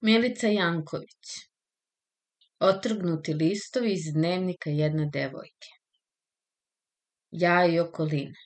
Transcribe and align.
Milica 0.00 0.46
Janković 0.46 1.30
Otrgnuti 2.60 3.32
listovi 3.34 3.92
iz 3.92 4.12
dnevnika 4.14 4.70
jedne 4.70 5.06
devojke 5.12 5.72
Ja 7.30 7.66
i 7.66 7.80
okolina 7.80 8.44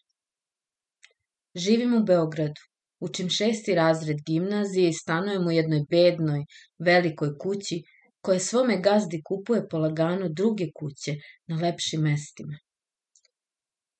Živim 1.54 1.94
u 1.94 2.00
Beogradu. 2.04 2.62
Učim 3.00 3.28
šesti 3.28 3.74
razred 3.74 4.16
gimnazije 4.26 4.88
i 4.88 4.92
stanujem 4.92 5.46
u 5.46 5.50
jednoj 5.50 5.84
bednoj, 5.90 6.44
velikoj 6.78 7.38
kući 7.38 7.82
koja 8.20 8.40
svome 8.40 8.80
gazdi 8.80 9.22
kupuje 9.24 9.68
polagano 9.68 10.28
druge 10.28 10.70
kuće 10.74 11.16
na 11.46 11.56
lepšim 11.56 12.00
mestima. 12.00 12.58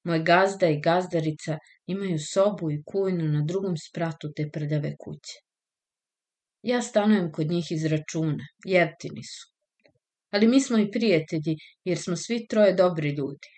Moj 0.04 0.22
gazda 0.22 0.66
i 0.68 0.80
gazdarica 0.80 1.58
imaju 1.86 2.18
sobu 2.18 2.70
i 2.70 2.82
kujnu 2.86 3.24
na 3.24 3.44
drugom 3.44 3.76
spratu 3.76 4.32
te 4.36 4.50
prljave 4.52 4.96
kuće. 4.98 5.51
Ja 6.62 6.82
stanujem 6.82 7.32
kod 7.32 7.50
njih 7.50 7.72
iz 7.72 7.84
računa, 7.84 8.44
jeftini 8.64 9.24
su. 9.24 9.48
Ali 10.30 10.48
mi 10.48 10.60
smo 10.60 10.78
i 10.78 10.90
prijatelji, 10.90 11.56
jer 11.84 11.98
smo 11.98 12.16
svi 12.16 12.46
troje 12.46 12.74
dobri 12.74 13.10
ljudi. 13.10 13.48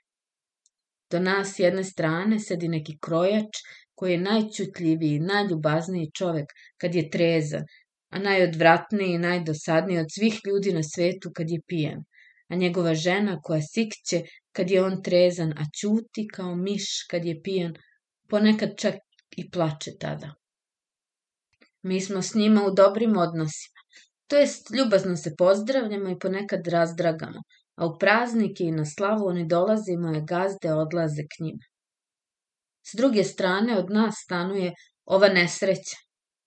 Do 1.10 1.20
nas 1.20 1.54
s 1.54 1.58
jedne 1.58 1.84
strane 1.84 2.38
sedi 2.40 2.68
neki 2.68 2.98
krojač 3.00 3.60
koji 3.94 4.12
je 4.12 4.20
najćutljiviji, 4.20 5.18
najljubazniji 5.20 6.10
čovek 6.14 6.46
kad 6.80 6.94
je 6.94 7.10
trezan, 7.10 7.64
a 8.10 8.18
najodvratniji 8.18 9.14
i 9.14 9.18
najdosadniji 9.18 9.98
od 9.98 10.06
svih 10.14 10.40
ljudi 10.46 10.72
na 10.72 10.82
svetu 10.82 11.30
kad 11.34 11.50
je 11.50 11.60
pijan, 11.66 12.04
a 12.48 12.56
njegova 12.56 12.94
žena 12.94 13.40
koja 13.42 13.62
sikće 13.62 14.22
kad 14.52 14.70
je 14.70 14.82
on 14.82 15.02
trezan, 15.02 15.52
a 15.52 15.64
ćuti 15.80 16.28
kao 16.34 16.54
miš 16.56 17.06
kad 17.10 17.24
je 17.24 17.42
pijan, 17.42 17.74
ponekad 18.28 18.78
čak 18.78 18.94
i 19.36 19.50
plače 19.50 19.90
tada. 20.00 20.34
Mi 21.84 22.00
smo 22.00 22.22
s 22.22 22.34
njima 22.34 22.66
u 22.66 22.70
dobrim 22.70 23.16
odnosima. 23.16 23.80
To 24.28 24.36
jest, 24.36 24.70
ljubazno 24.70 25.16
se 25.16 25.34
pozdravljamo 25.38 26.10
i 26.10 26.18
ponekad 26.18 26.66
razdragamo, 26.66 27.40
a 27.76 27.86
u 27.86 27.98
praznike 27.98 28.64
i 28.64 28.72
na 28.72 28.84
slavu 28.84 29.26
oni 29.26 29.46
dolaze 29.46 29.92
i 29.92 29.96
moje 29.96 30.22
gazde 30.28 30.72
odlaze 30.72 31.22
k 31.22 31.42
njima. 31.44 31.64
S 32.86 32.96
druge 32.96 33.24
strane 33.24 33.78
od 33.78 33.90
nas 33.90 34.14
stanuje 34.24 34.72
ova 35.04 35.28
nesreća. 35.28 35.96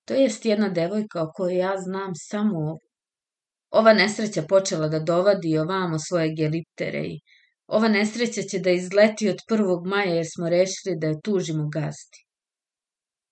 To 0.08 0.14
jest 0.14 0.46
jedna 0.46 0.70
devojka 0.70 1.24
o 1.24 1.32
kojoj 1.36 1.58
ja 1.58 1.74
znam 1.78 2.12
samo 2.16 2.58
ovo. 2.60 2.80
Ova 3.70 3.94
nesreća 3.94 4.42
počela 4.50 4.88
da 4.88 5.00
dovadi 5.00 5.58
ovamo 5.58 6.00
svoje 6.00 6.34
geliptere 6.36 7.00
i 7.00 7.20
ova 7.68 7.88
nesreća 7.88 8.42
će 8.42 8.60
da 8.60 8.70
izleti 8.70 9.30
od 9.30 9.38
1. 9.50 9.86
maja 9.86 10.14
jer 10.14 10.26
smo 10.36 10.50
rešili 10.50 10.98
da 11.02 11.08
je 11.08 11.22
tužimo 11.24 11.70
gazdi. 11.70 12.27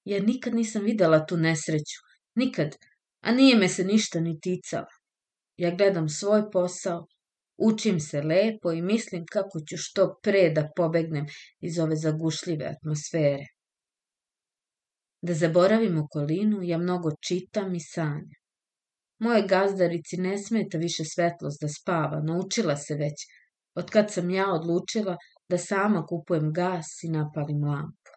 Ja 0.05 0.19
nikad 0.23 0.55
nisam 0.55 0.83
videla 0.83 1.25
tu 1.25 1.37
nesreću, 1.37 1.99
nikad, 2.35 2.75
a 3.21 3.31
nije 3.31 3.57
me 3.57 3.69
se 3.69 3.83
ništa 3.83 4.19
ni 4.19 4.39
ticala. 4.39 4.93
Ja 5.57 5.75
gledam 5.75 6.09
svoj 6.09 6.51
posao, 6.51 7.07
učim 7.57 7.99
se 7.99 8.21
lepo 8.21 8.71
i 8.71 8.81
mislim 8.81 9.25
kako 9.31 9.59
ću 9.59 9.77
što 9.77 10.19
pre 10.23 10.49
da 10.49 10.69
pobegnem 10.75 11.25
iz 11.59 11.79
ove 11.79 11.95
zagušljive 11.95 12.65
atmosfere. 12.65 13.45
Da 15.21 15.33
zaboravim 15.33 15.97
okolinu, 15.97 16.63
ja 16.63 16.77
mnogo 16.77 17.09
čitam 17.27 17.75
i 17.75 17.79
sanjam. 17.79 18.35
Moje 19.19 19.47
gazdarici 19.47 20.17
ne 20.17 20.37
smeta 20.37 20.77
više 20.77 21.03
svetlost 21.05 21.61
da 21.61 21.67
spava, 21.67 22.21
naučila 22.21 22.75
se 22.75 22.95
već, 22.95 23.25
od 23.75 23.89
kad 23.89 24.11
sam 24.13 24.29
ja 24.29 24.45
odlučila 24.53 25.17
da 25.49 25.57
sama 25.57 26.05
kupujem 26.05 26.53
gas 26.53 27.03
i 27.03 27.09
napalim 27.09 27.63
lampu. 27.63 28.14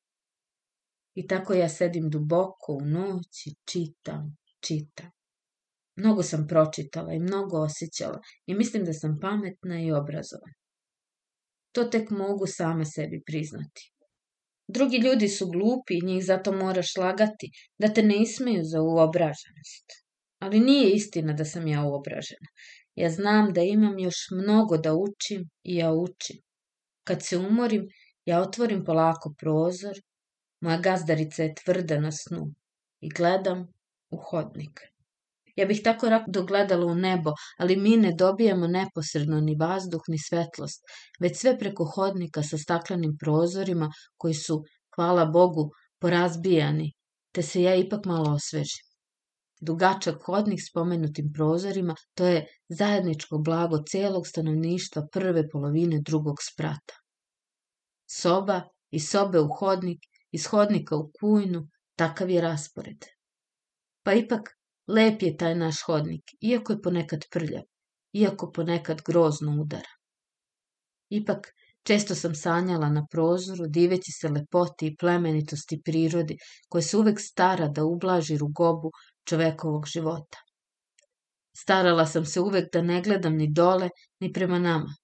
I 1.18 1.26
tako 1.26 1.54
ja 1.54 1.68
sedim 1.68 2.10
duboko 2.10 2.72
u 2.72 2.80
noć 2.80 3.46
i 3.46 3.54
čitam, 3.70 4.36
čitam. 4.66 5.10
Mnogo 5.96 6.22
sam 6.22 6.46
pročitala 6.48 7.12
i 7.12 7.18
mnogo 7.18 7.60
osjećala 7.60 8.20
i 8.46 8.54
mislim 8.54 8.84
da 8.84 8.92
sam 8.92 9.18
pametna 9.22 9.80
i 9.80 9.92
obrazovana. 9.92 10.54
To 11.72 11.84
tek 11.84 12.10
mogu 12.10 12.46
sama 12.46 12.84
sebi 12.84 13.22
priznati. 13.26 13.92
Drugi 14.68 14.96
ljudi 14.96 15.28
su 15.28 15.50
glupi 15.50 15.94
i 15.94 16.06
njih 16.06 16.24
zato 16.24 16.52
moraš 16.52 16.96
lagati, 16.96 17.50
da 17.78 17.92
te 17.94 18.02
ne 18.02 18.22
ismeju 18.22 18.62
za 18.64 18.82
uobraženost. 18.82 19.86
Ali 20.38 20.60
nije 20.60 20.92
istina 20.92 21.32
da 21.32 21.44
sam 21.44 21.66
ja 21.66 21.84
uobražena. 21.84 22.48
Ja 22.94 23.10
znam 23.10 23.52
da 23.52 23.62
imam 23.62 23.98
još 23.98 24.26
mnogo 24.42 24.76
da 24.76 24.94
učim 24.94 25.50
i 25.62 25.76
ja 25.76 25.92
učim. 25.92 26.36
Kad 27.04 27.22
se 27.22 27.38
umorim, 27.38 27.88
ja 28.24 28.40
otvorim 28.40 28.84
polako 28.84 29.34
prozor 29.38 29.98
Moja 30.60 30.78
gazdarica 30.78 31.42
je 31.42 31.54
tvrda 31.54 32.00
na 32.00 32.12
snu 32.12 32.54
i 33.00 33.08
gledam 33.08 33.66
u 34.10 34.18
hodnik. 34.30 34.80
Ja 35.56 35.66
bih 35.66 35.80
tako 35.84 36.08
rado 36.08 36.42
gledala 36.46 36.86
u 36.86 36.94
nebo, 36.94 37.32
ali 37.58 37.76
mi 37.76 37.96
ne 37.96 38.12
dobijamo 38.18 38.66
neposredno 38.66 39.40
ni 39.40 39.56
vazduh 39.60 40.02
ni 40.08 40.18
svetlost, 40.18 40.82
već 41.20 41.38
sve 41.38 41.58
preko 41.58 41.84
hodnika 41.84 42.42
sa 42.42 42.58
staklenim 42.58 43.16
prozorima 43.20 43.90
koji 44.16 44.34
su, 44.34 44.62
hvala 44.94 45.24
Bogu, 45.24 45.70
porazbijani, 46.00 46.92
te 47.32 47.42
se 47.42 47.62
ja 47.62 47.74
ipak 47.74 48.04
malo 48.04 48.34
osvežim. 48.34 48.84
Dugačak 49.60 50.22
hodnik 50.26 50.60
s 50.62 50.72
pomenutim 50.72 51.32
prozorima, 51.34 51.94
to 52.14 52.26
je 52.26 52.46
zajedničko 52.68 53.38
blago 53.38 53.82
celog 53.90 54.26
stanovništva 54.26 55.06
prve 55.12 55.48
polovine 55.48 56.00
drugog 56.00 56.36
sprata. 56.52 56.94
Soba 58.10 58.60
i 58.90 59.00
sobe 59.00 59.40
u 59.40 59.48
hodnik 59.58 59.98
iz 60.32 60.46
hodnika 60.46 60.96
u 60.96 61.10
kujnu, 61.20 61.68
takav 61.96 62.30
je 62.30 62.40
raspored. 62.40 63.04
Pa 64.02 64.12
ipak, 64.12 64.50
lep 64.86 65.22
je 65.22 65.36
taj 65.36 65.54
naš 65.54 65.82
hodnik, 65.86 66.22
iako 66.40 66.72
je 66.72 66.82
ponekad 66.82 67.24
prljav, 67.30 67.62
iako 68.12 68.50
ponekad 68.52 69.02
grozno 69.06 69.62
udara. 69.62 69.94
Ipak, 71.10 71.48
često 71.82 72.14
sam 72.14 72.34
sanjala 72.34 72.88
na 72.88 73.06
prozoru, 73.10 73.66
diveći 73.66 74.12
se 74.12 74.28
lepoti 74.28 74.86
i 74.86 74.96
plemenitosti 74.96 75.80
prirodi, 75.84 76.36
koja 76.68 76.82
se 76.82 76.96
uvek 76.96 77.20
stara 77.20 77.68
da 77.68 77.84
ublaži 77.84 78.38
rugobu 78.38 78.90
čovekovog 79.24 79.86
života. 79.86 80.38
Starala 81.56 82.06
sam 82.06 82.24
se 82.24 82.40
uvek 82.40 82.72
da 82.72 82.82
ne 82.82 83.02
gledam 83.02 83.36
ni 83.36 83.48
dole, 83.52 83.90
ni 84.20 84.32
prema 84.32 84.58
nama. 84.58 84.94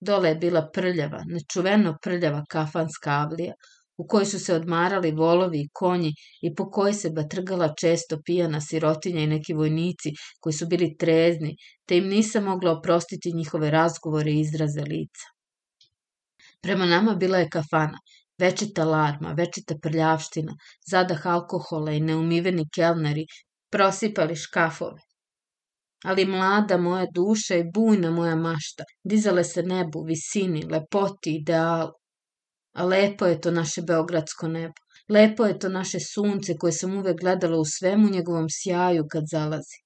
Dole 0.00 0.28
je 0.28 0.34
bila 0.34 0.70
prljava, 0.74 1.22
nečuveno 1.26 1.96
prljava 2.02 2.44
kafanska 2.50 3.10
avlija, 3.10 3.54
u 3.98 4.06
kojoj 4.06 4.26
su 4.26 4.38
se 4.38 4.54
odmarali 4.54 5.10
volovi 5.10 5.60
i 5.60 5.68
konji 5.72 6.12
i 6.42 6.54
po 6.54 6.70
kojoj 6.70 6.94
se 6.94 7.10
batrgala 7.10 7.74
često 7.80 8.18
pijana 8.24 8.60
sirotinja 8.60 9.22
i 9.22 9.26
neki 9.26 9.54
vojnici 9.54 10.12
koji 10.40 10.52
su 10.52 10.66
bili 10.66 10.96
trezni, 10.96 11.56
te 11.88 11.96
im 11.96 12.08
nisam 12.08 12.44
mogla 12.44 12.72
oprostiti 12.72 13.32
njihove 13.32 13.70
razgovore 13.70 14.30
i 14.30 14.40
izraze 14.40 14.80
lica. 14.80 15.26
Prema 16.62 16.86
nama 16.86 17.14
bila 17.14 17.38
je 17.38 17.48
kafana, 17.48 17.98
večita 18.38 18.84
larma, 18.84 19.32
večita 19.32 19.74
prljavština, 19.82 20.52
zadah 20.90 21.26
alkohola 21.26 21.92
i 21.92 22.00
neumiveni 22.00 22.64
kelneri 22.74 23.26
prosipali 23.70 24.36
škafove. 24.36 25.00
Ali 26.04 26.24
mlada 26.24 26.76
moja 26.76 27.06
duša 27.14 27.56
i 27.56 27.64
bujna 27.74 28.10
moja 28.10 28.36
mašta 28.36 28.84
dizale 29.04 29.44
se 29.44 29.62
nebu, 29.62 30.02
visini, 30.02 30.62
lepoti, 30.70 31.36
idealu. 31.36 31.92
A 32.78 32.84
lepo 32.84 33.26
je 33.26 33.40
to 33.40 33.50
naše 33.50 33.82
beogradsko 33.82 34.48
nebo. 34.48 34.80
Lepo 35.08 35.46
je 35.46 35.58
to 35.58 35.68
naše 35.68 36.00
sunce 36.00 36.56
koje 36.60 36.72
sam 36.72 36.96
uvek 36.98 37.20
gledala 37.20 37.58
u 37.58 37.64
svemu 37.64 38.08
njegovom 38.08 38.46
sjaju 38.50 39.04
kad 39.12 39.24
zalazi. 39.32 39.78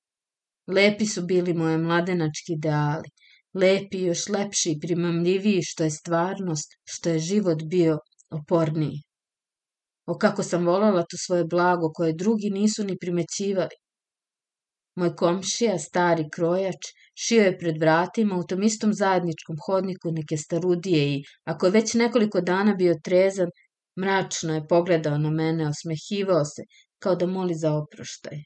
Lepi 0.77 1.07
su 1.07 1.23
bili 1.23 1.55
moje 1.55 1.79
mladenački 1.79 2.53
ideali. 2.53 3.11
Lepi 3.55 3.99
i 3.99 4.07
još 4.07 4.29
lepši 4.29 4.71
i 4.71 4.81
primamljiviji 4.81 5.63
što 5.63 5.85
je 5.85 5.91
stvarnost, 5.91 6.75
što 6.85 7.11
je 7.11 7.19
život 7.19 7.63
bio 7.63 7.99
oporniji. 8.31 9.03
O 10.07 10.19
kako 10.19 10.43
sam 10.43 10.67
volala 10.67 11.03
to 11.03 11.17
svoje 11.27 11.45
blago 11.45 11.93
koje 11.95 12.13
drugi 12.13 12.51
nisu 12.51 12.85
ni 12.85 12.99
primećivali. 12.99 13.77
Moj 14.97 15.17
komšija, 15.17 15.79
stari 15.79 16.25
krojač, 16.35 16.91
šio 17.25 17.43
je 17.43 17.59
pred 17.59 17.81
vratima 17.81 18.37
u 18.37 18.45
tom 18.47 18.63
istom 18.63 18.93
zajedničkom 18.93 19.57
hodniku 19.67 20.13
neke 20.19 20.37
starudije 20.37 21.03
i, 21.15 21.25
ako 21.45 21.67
je 21.67 21.73
već 21.73 21.95
nekoliko 21.95 22.41
dana 22.41 22.75
bio 22.75 22.95
trezan, 23.05 23.51
mračno 24.01 24.55
je 24.55 24.67
pogledao 24.69 25.19
na 25.19 25.31
mene, 25.31 25.69
osmehivao 25.69 26.45
se, 26.45 26.63
kao 26.99 27.17
da 27.17 27.27
moli 27.27 27.55
za 27.55 27.75
oproštaj. 27.75 28.39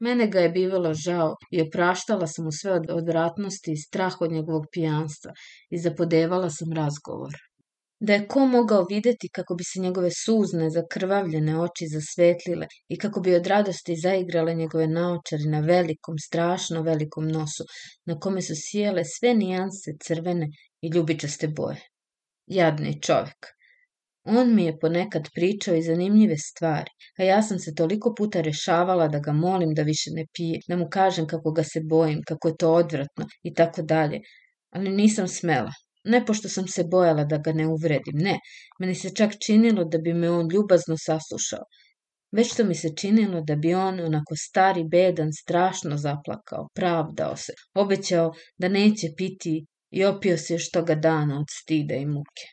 Mene 0.00 0.26
ga 0.30 0.40
je 0.40 0.50
bivalo 0.50 0.94
žao 0.94 1.34
i 1.50 1.62
opraštala 1.62 2.26
sam 2.26 2.44
mu 2.44 2.52
sve 2.52 2.72
od 2.72 2.90
odvratnosti 2.90 3.72
i 3.72 3.82
strah 3.86 4.20
od 4.20 4.32
njegovog 4.32 4.66
pijanstva 4.72 5.32
i 5.70 5.78
zapodevala 5.78 6.50
sam 6.50 6.72
razgovor 6.72 7.49
da 8.00 8.12
je 8.14 8.26
ko 8.28 8.46
mogao 8.46 8.86
videti 8.90 9.28
kako 9.28 9.54
bi 9.54 9.64
se 9.64 9.80
njegove 9.80 10.10
suzne, 10.24 10.70
zakrvavljene 10.70 11.60
oči 11.60 11.86
zasvetlile 11.86 12.66
i 12.88 12.98
kako 12.98 13.20
bi 13.20 13.34
od 13.34 13.46
radosti 13.46 13.96
zaigrale 13.96 14.54
njegove 14.54 14.86
naočari 14.86 15.44
na 15.44 15.60
velikom, 15.60 16.18
strašno 16.18 16.82
velikom 16.82 17.28
nosu, 17.28 17.64
na 18.06 18.18
kome 18.18 18.42
su 18.42 18.54
sijele 18.56 19.04
sve 19.04 19.34
nijanse 19.34 19.90
crvene 20.06 20.46
i 20.82 20.88
ljubičaste 20.88 21.48
boje. 21.48 21.80
Jadni 22.46 23.02
čovek. 23.02 23.46
On 24.24 24.54
mi 24.54 24.64
je 24.64 24.78
ponekad 24.78 25.28
pričao 25.34 25.74
i 25.74 25.82
zanimljive 25.82 26.36
stvari, 26.38 26.90
a 27.18 27.22
ja 27.22 27.42
sam 27.42 27.58
se 27.58 27.74
toliko 27.74 28.14
puta 28.14 28.40
rešavala 28.40 29.08
da 29.08 29.18
ga 29.18 29.32
molim 29.32 29.74
da 29.74 29.82
više 29.82 30.10
ne 30.12 30.24
pije, 30.32 30.60
da 30.68 30.76
mu 30.76 30.88
kažem 30.88 31.26
kako 31.26 31.52
ga 31.52 31.64
se 31.64 31.80
bojim, 31.84 32.22
kako 32.26 32.48
je 32.48 32.56
to 32.56 32.72
odvratno 32.72 33.26
i 33.42 33.54
tako 33.54 33.82
dalje, 33.82 34.20
ali 34.70 34.90
nisam 34.90 35.28
smela. 35.28 35.72
Ne 36.04 36.26
pošto 36.26 36.48
sam 36.48 36.68
se 36.68 36.84
bojala 36.84 37.24
da 37.24 37.38
ga 37.38 37.52
ne 37.52 37.66
uvredim, 37.66 38.16
ne, 38.16 38.38
meni 38.80 38.94
se 38.94 39.10
čak 39.14 39.32
činilo 39.46 39.84
da 39.84 39.98
bi 39.98 40.14
me 40.14 40.30
on 40.30 40.48
ljubazno 40.52 40.96
saslušao. 40.98 41.64
Već 42.32 42.54
to 42.56 42.64
mi 42.64 42.74
se 42.74 42.88
činilo 42.96 43.40
da 43.40 43.56
bi 43.56 43.74
on, 43.74 44.00
onako 44.00 44.36
stari, 44.36 44.84
bedan, 44.84 45.32
strašno 45.32 45.96
zaplakao, 45.96 46.68
pravdao 46.74 47.36
se, 47.36 47.52
obećao 47.74 48.32
da 48.58 48.68
neće 48.68 49.08
piti 49.16 49.66
i 49.90 50.04
opio 50.04 50.38
se 50.38 50.54
još 50.54 50.70
toga 50.70 50.94
dana 50.94 51.40
od 51.40 51.46
stida 51.50 51.94
i 51.94 52.06
muke. 52.06 52.46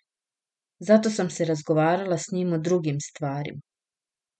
Zato 0.80 1.10
sam 1.10 1.30
se 1.30 1.46
razgovarala 1.46 2.18
s 2.18 2.32
njim 2.32 2.54
o 2.54 2.58
drugim 2.58 2.98
stvarima. 3.00 3.62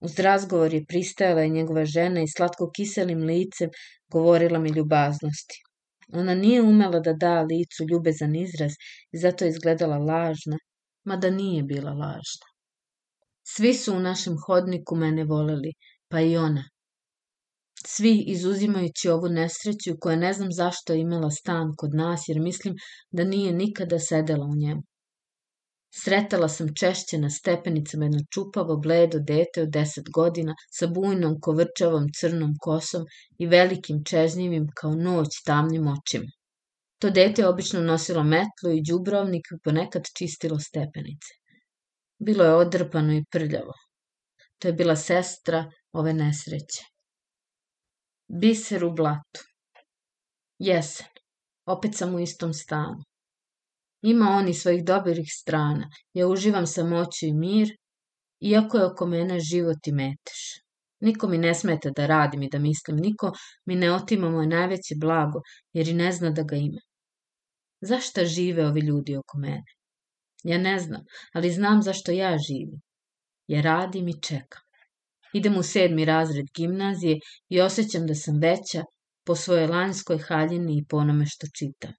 Uz 0.00 0.18
razgovor 0.18 0.74
je 0.74 0.84
pristajala 0.84 1.42
i 1.42 1.50
njegova 1.50 1.84
žena 1.84 2.22
i 2.22 2.32
slatko 2.36 2.70
kiselim 2.76 3.18
licem 3.18 3.70
govorila 4.12 4.58
mi 4.58 4.70
ljubaznosti. 4.70 5.62
Ona 6.12 6.34
nije 6.34 6.62
umela 6.62 7.00
da 7.00 7.12
da 7.12 7.42
licu 7.42 7.84
ljubezan 7.90 8.36
izraz 8.36 8.72
i 9.12 9.18
zato 9.18 9.44
je 9.44 9.48
izgledala 9.48 9.98
lažna, 9.98 10.58
mada 11.04 11.30
nije 11.30 11.62
bila 11.62 11.92
lažna. 11.92 12.48
Svi 13.56 13.74
su 13.74 13.94
u 13.94 14.00
našem 14.00 14.36
hodniku 14.46 14.96
mene 14.96 15.24
voleli, 15.24 15.72
pa 16.08 16.20
i 16.20 16.36
ona. 16.36 16.64
Svi 17.86 18.24
izuzimajući 18.26 19.08
ovu 19.08 19.28
nesreću 19.28 19.96
koja 20.00 20.16
ne 20.16 20.32
znam 20.32 20.52
zašto 20.52 20.92
je 20.92 21.00
imala 21.00 21.30
stan 21.30 21.74
kod 21.76 21.94
nas 21.94 22.28
jer 22.28 22.40
mislim 22.40 22.74
da 23.10 23.24
nije 23.24 23.52
nikada 23.52 23.98
sedela 23.98 24.46
u 24.46 24.56
njemu. 24.56 24.82
Sretala 25.90 26.48
sam 26.48 26.74
češće 26.74 27.18
na 27.18 27.30
stepenicama 27.30 28.04
jedno 28.04 28.20
čupavo, 28.34 28.76
bledo 28.76 29.18
dete 29.18 29.62
od 29.62 29.70
deset 29.70 30.10
godina 30.14 30.54
sa 30.70 30.86
bujnom, 30.86 31.40
kovrčavom, 31.40 32.08
crnom 32.20 32.54
kosom 32.60 33.06
i 33.38 33.46
velikim 33.46 34.04
čežnjivim 34.04 34.66
kao 34.74 34.94
noć 34.94 35.42
tamnim 35.46 35.88
očima. 35.88 36.30
To 36.98 37.10
dete 37.10 37.42
je 37.42 37.48
obično 37.48 37.80
nosilo 37.80 38.22
metlu 38.24 38.70
i 38.72 38.82
đubrovnik 38.82 39.46
i 39.52 39.60
ponekad 39.64 40.02
čistilo 40.18 40.58
stepenice. 40.58 41.34
Bilo 42.18 42.44
je 42.44 42.54
odrpano 42.54 43.12
i 43.12 43.24
prljavo. 43.30 43.72
To 44.58 44.68
je 44.68 44.74
bila 44.74 44.96
sestra 44.96 45.70
ove 45.92 46.12
nesreće. 46.12 46.82
Biser 48.28 48.84
u 48.84 48.92
blatu. 48.92 49.40
Jesen. 50.58 51.06
Opet 51.66 51.96
sam 51.96 52.14
u 52.14 52.20
istom 52.20 52.52
stanu. 52.52 53.07
Ima 54.02 54.30
oni 54.30 54.54
svojih 54.54 54.84
dobrih 54.84 55.26
strana. 55.30 55.90
Ja 56.14 56.26
uživam 56.28 56.66
samoću 56.66 57.26
i 57.26 57.32
mir, 57.32 57.68
iako 58.40 58.78
je 58.78 58.86
oko 58.86 59.06
mene 59.06 59.40
život 59.40 59.86
i 59.86 59.92
metež. 59.92 60.42
Niko 61.00 61.28
mi 61.28 61.38
ne 61.38 61.54
smeta 61.54 61.90
da 61.90 62.06
radim 62.06 62.42
i 62.42 62.48
da 62.48 62.58
mislim, 62.58 62.96
niko 62.96 63.32
mi 63.64 63.74
ne 63.74 63.92
otima 63.92 64.30
moje 64.30 64.46
najveće 64.46 64.94
blago, 64.96 65.40
jer 65.72 65.88
i 65.88 65.94
ne 65.94 66.12
zna 66.12 66.30
da 66.30 66.42
ga 66.42 66.56
ima. 66.56 66.80
Zašta 67.80 68.24
žive 68.24 68.66
ovi 68.66 68.80
ljudi 68.80 69.16
oko 69.16 69.38
mene? 69.38 69.64
Ja 70.44 70.58
ne 70.58 70.78
znam, 70.78 71.04
ali 71.32 71.50
znam 71.50 71.82
zašto 71.82 72.12
ja 72.12 72.36
živim. 72.48 72.80
Ja 73.46 73.60
radim 73.60 74.08
i 74.08 74.20
čekam. 74.22 74.62
Idem 75.32 75.56
u 75.56 75.62
sedmi 75.62 76.04
razred 76.04 76.46
gimnazije 76.56 77.18
i 77.48 77.60
osjećam 77.60 78.06
da 78.06 78.14
sam 78.14 78.38
veća 78.40 78.84
po 79.24 79.34
svojoj 79.34 79.66
lanjskoj 79.66 80.18
haljini 80.18 80.78
i 80.78 80.84
po 80.88 80.96
onome 80.96 81.26
što 81.26 81.46
čitam. 81.58 81.92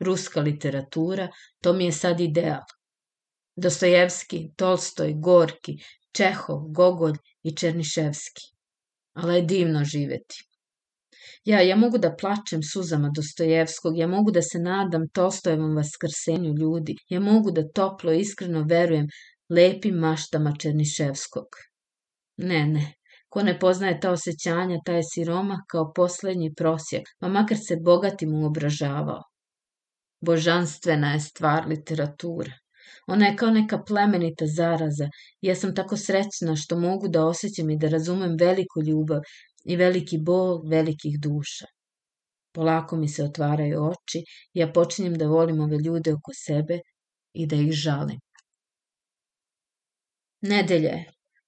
Ruska 0.00 0.40
literatura, 0.40 1.28
to 1.62 1.72
mi 1.72 1.84
je 1.84 1.92
sad 1.92 2.20
ideal. 2.20 2.62
Dostojevski, 3.56 4.52
Tolstoj, 4.56 5.14
Gorki, 5.14 5.78
Čehov, 6.12 6.68
Gogolj 6.68 7.16
i 7.42 7.56
Černiševski. 7.56 8.42
Ali 9.14 9.34
je 9.34 9.42
divno 9.42 9.84
živeti. 9.84 10.48
Ja, 11.44 11.60
ja 11.60 11.76
mogu 11.76 11.98
da 11.98 12.16
plačem 12.20 12.62
suzama 12.62 13.10
Dostojevskog, 13.14 13.98
ja 13.98 14.06
mogu 14.06 14.30
da 14.30 14.42
se 14.42 14.58
nadam 14.58 15.08
Tolstojevom 15.08 15.76
vaskrsenju 15.76 16.54
ljudi, 16.54 16.96
ja 17.08 17.20
mogu 17.20 17.50
da 17.50 17.68
toplo 17.68 18.12
iskreno 18.12 18.64
verujem 18.68 19.06
lepim 19.48 19.94
maštama 19.94 20.52
Černiševskog. 20.58 21.46
Ne, 22.36 22.66
ne, 22.66 22.92
ko 23.28 23.42
ne 23.42 23.58
poznaje 23.58 24.00
ta 24.00 24.10
osjećanja, 24.10 24.78
ta 24.84 24.92
je 24.92 25.02
siroma 25.14 25.62
kao 25.70 25.92
poslednji 25.92 26.54
prosjek, 26.54 27.08
pa 27.18 27.28
makar 27.28 27.58
se 27.68 27.76
bogatim 27.84 28.34
uobražavao. 28.34 29.22
Božanstvena 30.20 31.12
je 31.12 31.20
stvar 31.20 31.66
literatura. 31.66 32.52
Ona 33.06 33.26
je 33.26 33.36
kao 33.36 33.50
neka 33.50 33.78
plemenita 33.88 34.46
zaraza 34.46 35.08
ja 35.40 35.54
sam 35.54 35.74
tako 35.74 35.96
srećna 35.96 36.56
što 36.56 36.78
mogu 36.78 37.08
da 37.08 37.24
osjećam 37.26 37.70
i 37.70 37.78
da 37.78 37.88
razumem 37.88 38.36
veliku 38.40 38.82
ljubav 38.82 39.20
i 39.64 39.76
veliki 39.76 40.18
bol 40.18 40.62
velikih 40.70 41.20
duša. 41.20 41.66
Polako 42.52 42.96
mi 42.96 43.08
se 43.08 43.24
otvaraju 43.24 43.82
oči 43.84 44.24
ja 44.54 44.72
počinjem 44.72 45.14
da 45.14 45.26
volim 45.26 45.60
ove 45.60 45.76
ljude 45.76 46.12
oko 46.12 46.32
sebe 46.46 46.80
i 47.32 47.46
da 47.46 47.56
ih 47.56 47.72
žalim. 47.72 48.20
Nedelja 50.40 50.90
je. 50.90 51.04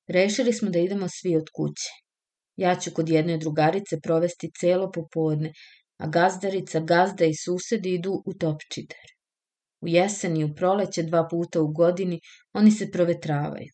Rešili 0.09 0.53
smo 0.53 0.71
da 0.71 0.79
idemo 0.79 1.07
svi 1.09 1.37
od 1.37 1.49
kuće. 1.57 1.91
Ja 2.57 2.75
ću 2.77 2.91
kod 2.95 3.09
jedne 3.09 3.39
drugarice 3.39 4.01
provesti 4.03 4.51
celo 4.61 4.91
popodne, 4.95 5.53
a 6.01 6.07
gazdarica, 6.07 6.81
gazda 6.81 7.25
i 7.25 7.35
susedi 7.45 7.95
idu 7.95 8.23
u 8.27 8.35
topčider. 8.35 9.09
U 9.81 9.89
jesen 9.89 10.37
i 10.37 10.45
u 10.45 10.55
proleće 10.55 11.03
dva 11.03 11.29
puta 11.31 11.63
u 11.63 11.73
godini 11.73 12.21
oni 12.53 12.71
se 12.71 12.91
provetravaju. 12.91 13.73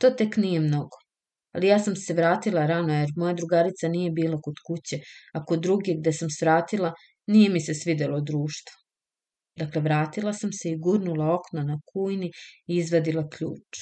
To 0.00 0.10
tek 0.10 0.36
nije 0.36 0.60
mnogo 0.60 1.06
ali 1.56 1.66
ja 1.66 1.78
sam 1.78 1.96
se 1.96 2.14
vratila 2.14 2.66
rano 2.66 2.94
jer 2.94 3.10
moja 3.16 3.34
drugarica 3.34 3.88
nije 3.88 4.10
bila 4.10 4.40
kod 4.42 4.54
kuće, 4.66 4.98
a 5.34 5.44
kod 5.44 5.60
druge 5.60 5.94
gde 6.00 6.12
sam 6.12 6.30
svratila 6.30 6.92
nije 7.26 7.50
mi 7.50 7.60
se 7.60 7.74
svidelo 7.74 8.20
društvo. 8.20 8.76
Dakle, 9.56 9.82
vratila 9.82 10.32
sam 10.32 10.52
se 10.52 10.70
i 10.70 10.78
gurnula 10.78 11.34
okno 11.34 11.62
na 11.62 11.78
kujni 11.92 12.26
i 12.66 12.76
izvadila 12.76 13.28
ključ. 13.28 13.80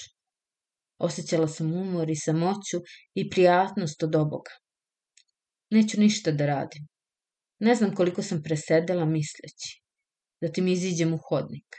Osjećala 0.98 1.48
sam 1.48 1.72
umor 1.72 2.10
i 2.10 2.16
samoću 2.16 2.78
i 3.14 3.30
prijatnost 3.30 4.02
od 4.02 4.14
oboga. 4.14 4.54
Neću 5.70 6.00
ništa 6.00 6.32
da 6.32 6.46
radim. 6.46 6.86
Ne 7.64 7.74
znam 7.74 7.94
koliko 7.94 8.22
sam 8.22 8.42
presedela 8.42 9.04
misleći. 9.04 9.82
Zatim 10.40 10.66
iziđem 10.68 11.14
u 11.14 11.18
hodnik. 11.28 11.76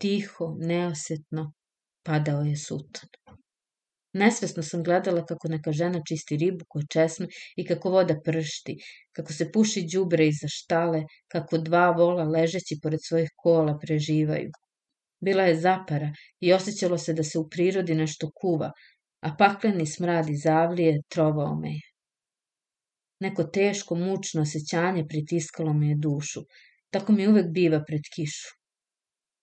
Tiho, 0.00 0.48
neosetno, 0.58 1.52
padao 2.04 2.42
je 2.42 2.56
sutan. 2.56 3.08
Nesvesno 4.12 4.62
sam 4.62 4.82
gledala 4.82 5.24
kako 5.26 5.48
neka 5.48 5.72
žena 5.72 6.02
čisti 6.08 6.36
ribu 6.36 6.64
koju 6.68 6.86
česme 6.90 7.26
i 7.56 7.66
kako 7.66 7.90
voda 7.90 8.18
pršti, 8.24 8.76
kako 9.16 9.32
se 9.32 9.50
puši 9.52 9.86
đubre 9.92 10.28
iza 10.28 10.48
štale, 10.58 11.02
kako 11.28 11.58
dva 11.58 11.90
vola 11.90 12.24
ležeći 12.24 12.80
pored 12.82 13.00
svojih 13.08 13.30
kola 13.36 13.78
preživaju. 13.78 14.50
Bila 15.20 15.42
je 15.42 15.60
zapara 15.60 16.12
i 16.40 16.52
osjećalo 16.52 16.98
se 16.98 17.12
da 17.12 17.24
se 17.24 17.38
u 17.38 17.48
prirodi 17.48 17.94
nešto 17.94 18.30
kuva, 18.40 18.72
a 19.20 19.36
pakleni 19.38 19.86
smrad 19.86 20.28
iz 20.28 20.46
avlije 20.46 21.00
trovao 21.08 21.60
me 21.60 21.70
je. 21.70 21.87
Neko 23.20 23.44
teško, 23.44 23.94
mučno 23.94 24.42
osjećanje 24.42 25.06
pritiskalo 25.08 25.72
me 25.72 25.88
je 25.88 25.96
dušu. 25.98 26.40
Tako 26.90 27.12
mi 27.12 27.28
uvek 27.28 27.46
biva 27.50 27.82
pred 27.86 28.02
kišu. 28.14 28.54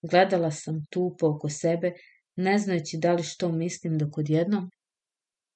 Gledala 0.01 0.51
sam 0.51 0.85
tupo 0.91 1.27
oko 1.27 1.49
sebe 1.49 1.91
ne 2.35 2.59
znajući 2.59 2.97
da 2.97 3.13
li 3.13 3.23
što 3.23 3.51
mislim 3.51 3.97
dok 3.97 4.17
odjednom. 4.17 4.69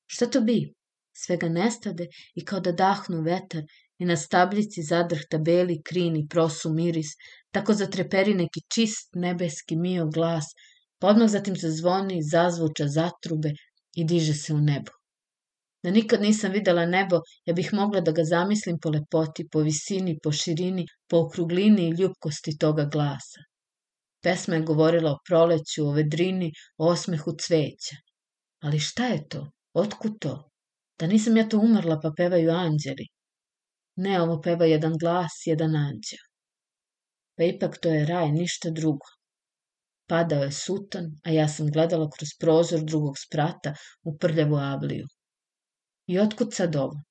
Šta 0.06 0.30
to 0.30 0.42
bi? 0.42 0.74
Svega 1.14 1.50
nestade 1.50 2.08
i 2.36 2.46
kao 2.46 2.60
da 2.60 2.72
dahnu 2.72 3.22
vetar 3.22 3.64
i 3.98 4.06
na 4.06 4.18
stabljici 4.18 4.84
zadrhta 4.84 5.38
beli 5.38 5.82
krin 5.84 6.16
i 6.16 6.28
prosu 6.28 6.74
miris, 6.74 7.08
tako 7.52 7.74
zatreperi 7.74 8.34
neki 8.34 8.62
čist 8.74 9.16
nebeski 9.16 9.76
mio 9.76 10.08
glas, 10.08 10.46
pa 11.00 11.08
odmah 11.08 11.30
zatim 11.30 11.56
se 11.56 11.72
zvoni, 11.72 12.22
zazvuča 12.24 12.88
zatrube 12.88 13.52
i 13.96 14.06
diže 14.06 14.34
se 14.34 14.54
u 14.54 14.60
nebo. 14.60 14.99
Da 15.84 15.92
nikad 15.92 16.22
nisam 16.22 16.52
videla 16.52 16.86
nebo, 16.86 17.22
ja 17.46 17.54
bih 17.54 17.70
mogla 17.74 18.02
da 18.02 18.12
ga 18.12 18.24
zamislim 18.24 18.80
po 18.82 18.90
lepoti, 18.90 19.48
po 19.52 19.60
visini, 19.60 20.18
po 20.24 20.32
širini, 20.32 20.86
po 21.08 21.22
okruglini 21.26 21.88
i 21.88 21.96
ljubkosti 22.02 22.58
toga 22.58 22.86
glasa. 22.86 23.46
Pesma 24.24 24.56
je 24.56 24.62
govorila 24.62 25.12
o 25.12 25.20
proleću, 25.28 25.86
o 25.88 25.92
vedrini, 25.92 26.52
o 26.78 26.90
osmehu 26.92 27.32
cveća. 27.42 27.96
Ali 28.62 28.80
šta 28.80 29.06
je 29.06 29.28
to? 29.28 29.52
Otkud 29.74 30.20
to? 30.20 30.50
Da 31.00 31.08
nisam 31.08 31.38
ja 31.38 31.50
to 31.50 31.60
umrla 31.60 32.00
pa 32.04 32.12
pevaju 32.18 32.52
anđeli. 32.52 33.06
Ne, 33.96 34.22
ovo 34.22 34.42
peva 34.42 34.66
jedan 34.66 34.98
glas, 35.02 35.32
jedan 35.46 35.76
anđel. 35.76 36.26
Pa 37.38 37.44
ipak 37.44 37.78
to 37.82 37.90
je 37.90 38.06
raj, 38.06 38.32
ništa 38.32 38.70
drugo. 38.70 39.08
Padao 40.08 40.44
je 40.44 40.52
sutan, 40.52 41.06
a 41.24 41.32
ja 41.32 41.48
sam 41.48 41.72
gledala 41.72 42.10
kroz 42.18 42.30
prozor 42.40 42.84
drugog 42.84 43.16
sprata 43.18 43.74
u 44.04 44.18
prljavu 44.18 44.56
avliju. 44.56 45.08
I 46.10 46.20
otkud 46.20 46.54
sad 46.54 46.76
ovo? 46.76 47.02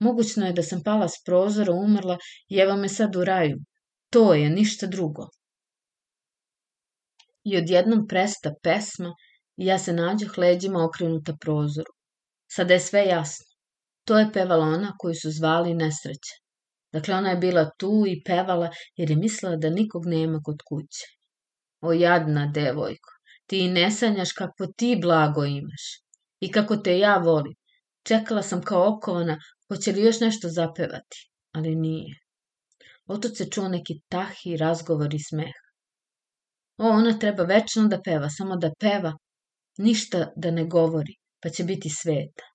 Mogućno 0.00 0.46
je 0.46 0.52
da 0.52 0.62
sam 0.62 0.82
pala 0.82 1.08
s 1.08 1.22
prozora, 1.26 1.72
umrla 1.72 2.18
i 2.48 2.62
evo 2.64 2.76
me 2.76 2.88
sad 2.88 3.16
u 3.16 3.24
raju. 3.24 3.58
To 4.10 4.34
je, 4.34 4.50
ništa 4.50 4.86
drugo 4.86 5.28
i 7.48 7.56
odjednom 7.56 8.06
presta 8.06 8.54
pesma 8.62 9.14
i 9.56 9.66
ja 9.66 9.78
se 9.78 9.92
nađoh 9.92 10.38
leđima 10.38 10.84
okrenuta 10.84 11.32
prozoru. 11.40 11.92
Sada 12.50 12.74
je 12.74 12.80
sve 12.80 13.04
jasno. 13.06 13.46
To 14.04 14.18
je 14.18 14.32
pevala 14.32 14.66
ona 14.66 14.92
koju 14.98 15.14
su 15.14 15.30
zvali 15.30 15.74
nesreća. 15.74 16.36
Dakle, 16.92 17.14
ona 17.14 17.30
je 17.30 17.36
bila 17.36 17.70
tu 17.78 18.04
i 18.06 18.22
pevala 18.26 18.70
jer 18.96 19.10
je 19.10 19.16
mislila 19.16 19.56
da 19.56 19.70
nikog 19.70 20.06
nema 20.06 20.40
kod 20.44 20.62
kuće. 20.68 21.06
O 21.80 21.92
jadna 21.92 22.46
devojko, 22.54 23.10
ti 23.46 23.68
ne 23.68 23.90
sanjaš 23.90 24.32
kako 24.32 24.66
ti 24.76 24.98
blago 25.02 25.44
imaš 25.44 25.84
i 26.40 26.52
kako 26.52 26.76
te 26.76 26.98
ja 26.98 27.16
volim. 27.18 27.54
Čekala 28.08 28.42
sam 28.42 28.62
kao 28.62 28.88
okovana, 28.94 29.38
hoće 29.68 29.92
li 29.92 30.02
još 30.02 30.20
nešto 30.20 30.48
zapevati, 30.48 31.30
ali 31.52 31.74
nije. 31.74 32.18
Otud 33.06 33.36
se 33.36 33.50
čuo 33.50 33.68
neki 33.68 34.00
tahi 34.08 34.56
razgovor 34.56 35.14
i 35.14 35.18
smeh. 35.28 35.54
O, 36.78 36.88
ona 36.88 37.18
treba 37.18 37.42
večno 37.42 37.88
da 37.88 38.00
peva, 38.02 38.30
samo 38.30 38.56
da 38.56 38.70
peva, 38.80 39.12
ništa 39.78 40.32
da 40.36 40.50
ne 40.50 40.64
govori, 40.64 41.14
pa 41.42 41.48
će 41.48 41.64
biti 41.64 41.90
sveta. 41.90 42.46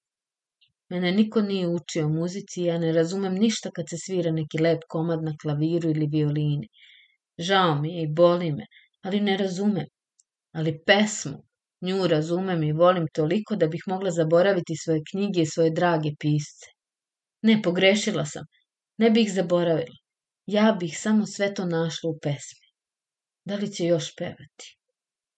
Mene 0.89 1.11
niko 1.11 1.41
nije 1.41 1.67
učio 1.67 2.09
muzici 2.09 2.61
i 2.61 2.65
ja 2.65 2.77
ne 2.77 2.91
razumem 2.91 3.33
ništa 3.33 3.71
kad 3.71 3.89
se 3.89 3.97
svira 3.97 4.31
neki 4.31 4.57
lep 4.57 4.83
komad 4.89 5.23
na 5.23 5.33
klaviru 5.41 5.89
ili 5.89 6.07
violini. 6.11 6.67
Žao 7.37 7.75
mi 7.81 7.95
je 7.95 8.03
i 8.03 8.13
boli 8.13 8.51
me, 8.51 8.65
ali 9.01 9.21
ne 9.21 9.37
razumem. 9.37 9.85
Ali 10.51 10.83
pesmu, 10.85 11.43
nju 11.87 12.07
razumem 12.07 12.63
i 12.63 12.71
volim 12.71 13.07
toliko 13.13 13.55
da 13.55 13.67
bih 13.67 13.83
mogla 13.87 14.11
zaboraviti 14.11 14.75
svoje 14.83 15.01
knjige 15.11 15.41
i 15.41 15.51
svoje 15.53 15.71
drage 15.71 16.09
pisce. 16.19 16.67
Ne, 17.41 17.61
pogrešila 17.61 18.25
sam. 18.25 18.45
Ne 18.97 19.09
bih 19.09 19.33
zaboravila. 19.33 19.97
Ja 20.45 20.77
bih 20.79 20.97
samo 20.99 21.25
sve 21.25 21.53
to 21.53 21.65
našla 21.65 22.09
u 22.09 22.19
pesmi. 22.21 22.67
Da 23.45 23.55
li 23.55 23.71
će 23.71 23.85
još 23.85 24.15
pevati? 24.15 24.77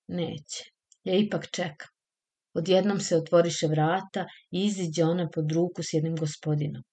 Neće. 0.08 0.64
Ja 1.04 1.18
ipak 1.18 1.48
čekam. 1.52 1.88
Odjednom 2.54 3.00
se 3.00 3.18
otvoriše 3.18 3.68
vrata 3.68 4.26
i 4.52 4.66
iziđe 4.66 5.04
ona 5.04 5.30
pod 5.30 5.52
ruku 5.52 5.84
s 5.84 5.94
jednim 5.94 6.16
gospodinom. 6.16 6.84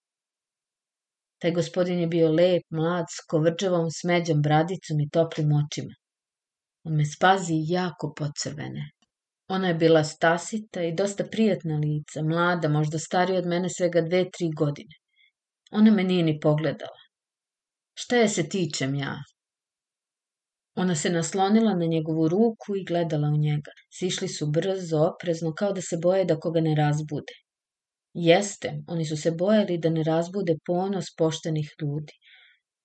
Taj 1.39 1.51
gospodin 1.51 1.99
je 1.99 2.07
bio 2.07 2.33
lep, 2.33 2.63
mlad, 2.71 3.07
s 3.11 3.25
kovrđavom 3.31 3.91
smeđom 3.91 4.43
bradicom 4.43 5.01
i 5.01 5.11
toplim 5.11 5.53
očima. 5.53 5.95
On 6.85 6.97
me 6.97 7.05
spazi 7.05 7.55
jako 7.67 8.15
pocrvene. 8.17 8.91
Ona 9.55 9.69
je 9.69 9.75
bila 9.75 10.05
stasita 10.05 10.83
i 10.83 10.95
dosta 10.99 11.25
prijatna 11.25 11.77
lica, 11.77 12.23
mlada, 12.23 12.69
možda 12.69 12.99
starija 12.99 13.39
od 13.39 13.47
mene 13.47 13.71
svega 13.71 14.01
dve, 14.01 14.25
tri 14.37 14.47
godine. 14.57 14.95
Ona 15.71 15.91
me 15.91 16.05
nije 16.05 16.23
ni 16.23 16.41
pogledala. 16.41 17.03
Šta 17.95 18.17
je 18.17 18.29
se 18.29 18.49
tičem 18.49 18.95
ja? 18.95 19.17
Ona 20.75 20.95
se 20.95 21.11
naslonila 21.11 21.75
na 21.75 21.87
njegovu 21.87 22.29
ruku 22.29 22.77
i 22.77 22.85
gledala 22.85 23.29
u 23.29 23.37
njega. 23.37 23.75
Sišli 23.99 24.29
su 24.29 24.47
brzo, 24.47 25.03
oprezno, 25.09 25.53
kao 25.55 25.73
da 25.73 25.83
se 25.83 25.97
boje 26.03 26.25
da 26.25 26.39
koga 26.41 26.61
ne 26.61 26.75
razbude. 26.75 27.37
Jeste, 28.15 28.73
oni 28.87 29.05
su 29.05 29.17
se 29.17 29.31
bojali 29.31 29.79
da 29.79 29.91
ne 29.91 30.03
razbude 30.05 30.57
ponos 30.67 31.15
poštenih 31.19 31.71
ljudi. 31.83 32.13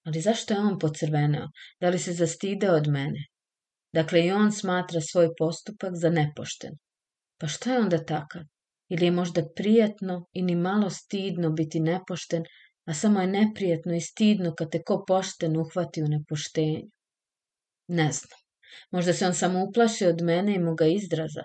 Ali 0.04 0.22
zašto 0.22 0.54
je 0.54 0.60
on 0.60 0.80
pocrveneo? 0.80 1.48
Da 1.82 1.90
li 1.90 2.00
se 2.00 2.14
zastide 2.14 2.72
od 2.72 2.88
mene? 2.88 3.26
Dakle, 3.98 4.26
i 4.26 4.32
on 4.32 4.52
smatra 4.52 5.02
svoj 5.02 5.30
postupak 5.38 5.96
za 5.96 6.10
nepošten. 6.10 6.74
Pa 7.40 7.48
šta 7.48 7.74
je 7.74 7.80
onda 7.80 7.98
takav? 8.06 8.42
Ili 8.90 9.06
je 9.06 9.12
možda 9.12 9.42
prijatno 9.56 10.26
i 10.34 10.42
ni 10.42 10.56
malo 10.56 10.90
stidno 10.90 11.50
biti 11.50 11.80
nepošten, 11.80 12.44
a 12.86 12.94
samo 12.94 13.22
je 13.22 13.28
neprijetno 13.28 13.96
i 13.96 14.02
stidno 14.02 14.54
kad 14.58 14.72
te 14.72 14.82
ko 14.84 15.04
pošten 15.08 15.58
uhvati 15.58 16.04
u 16.04 16.08
nepoštenju? 16.08 16.90
Ne 17.88 18.12
znam. 18.12 18.40
Možda 18.92 19.14
se 19.14 19.26
on 19.28 19.34
samo 19.34 19.64
uplaši 19.64 20.06
od 20.06 20.22
mene 20.22 20.56
i 20.56 20.60
moga 20.60 20.86
izdraza. 20.86 21.44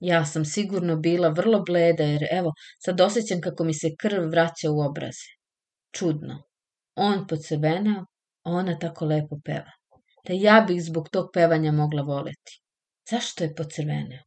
Ja 0.00 0.24
sam 0.24 0.44
sigurno 0.44 0.96
bila 0.96 1.28
vrlo 1.28 1.62
bleda 1.62 2.04
jer 2.04 2.26
evo, 2.30 2.52
sad 2.84 3.00
osjećam 3.00 3.40
kako 3.40 3.64
mi 3.64 3.74
se 3.74 3.88
krv 4.00 4.28
vraća 4.30 4.70
u 4.70 4.80
obraze. 4.80 5.30
Čudno. 5.92 6.42
On 6.94 7.26
pocrveneo, 7.26 8.04
a 8.42 8.50
ona 8.50 8.78
tako 8.78 9.04
lepo 9.04 9.40
peva. 9.44 9.83
Da 10.28 10.32
ja 10.32 10.64
bih 10.68 10.84
zbog 10.84 11.08
tog 11.08 11.30
pevanja 11.32 11.72
mogla 11.72 12.02
voleti. 12.02 12.60
Zašto 13.10 13.44
je 13.44 13.54
pocrveneo? 13.54 14.22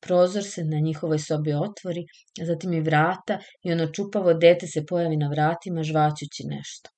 Prozor 0.00 0.44
se 0.44 0.64
na 0.64 0.78
njihovoj 0.78 1.18
sobi 1.18 1.52
otvori, 1.54 2.04
zatim 2.46 2.72
i 2.72 2.80
vrata 2.80 3.38
i 3.64 3.72
ono 3.72 3.86
čupavo 3.86 4.34
dete 4.34 4.66
se 4.66 4.84
pojavi 4.88 5.16
na 5.16 5.28
vratima 5.28 5.82
žvaćući 5.82 6.46
nešto. 6.46 6.90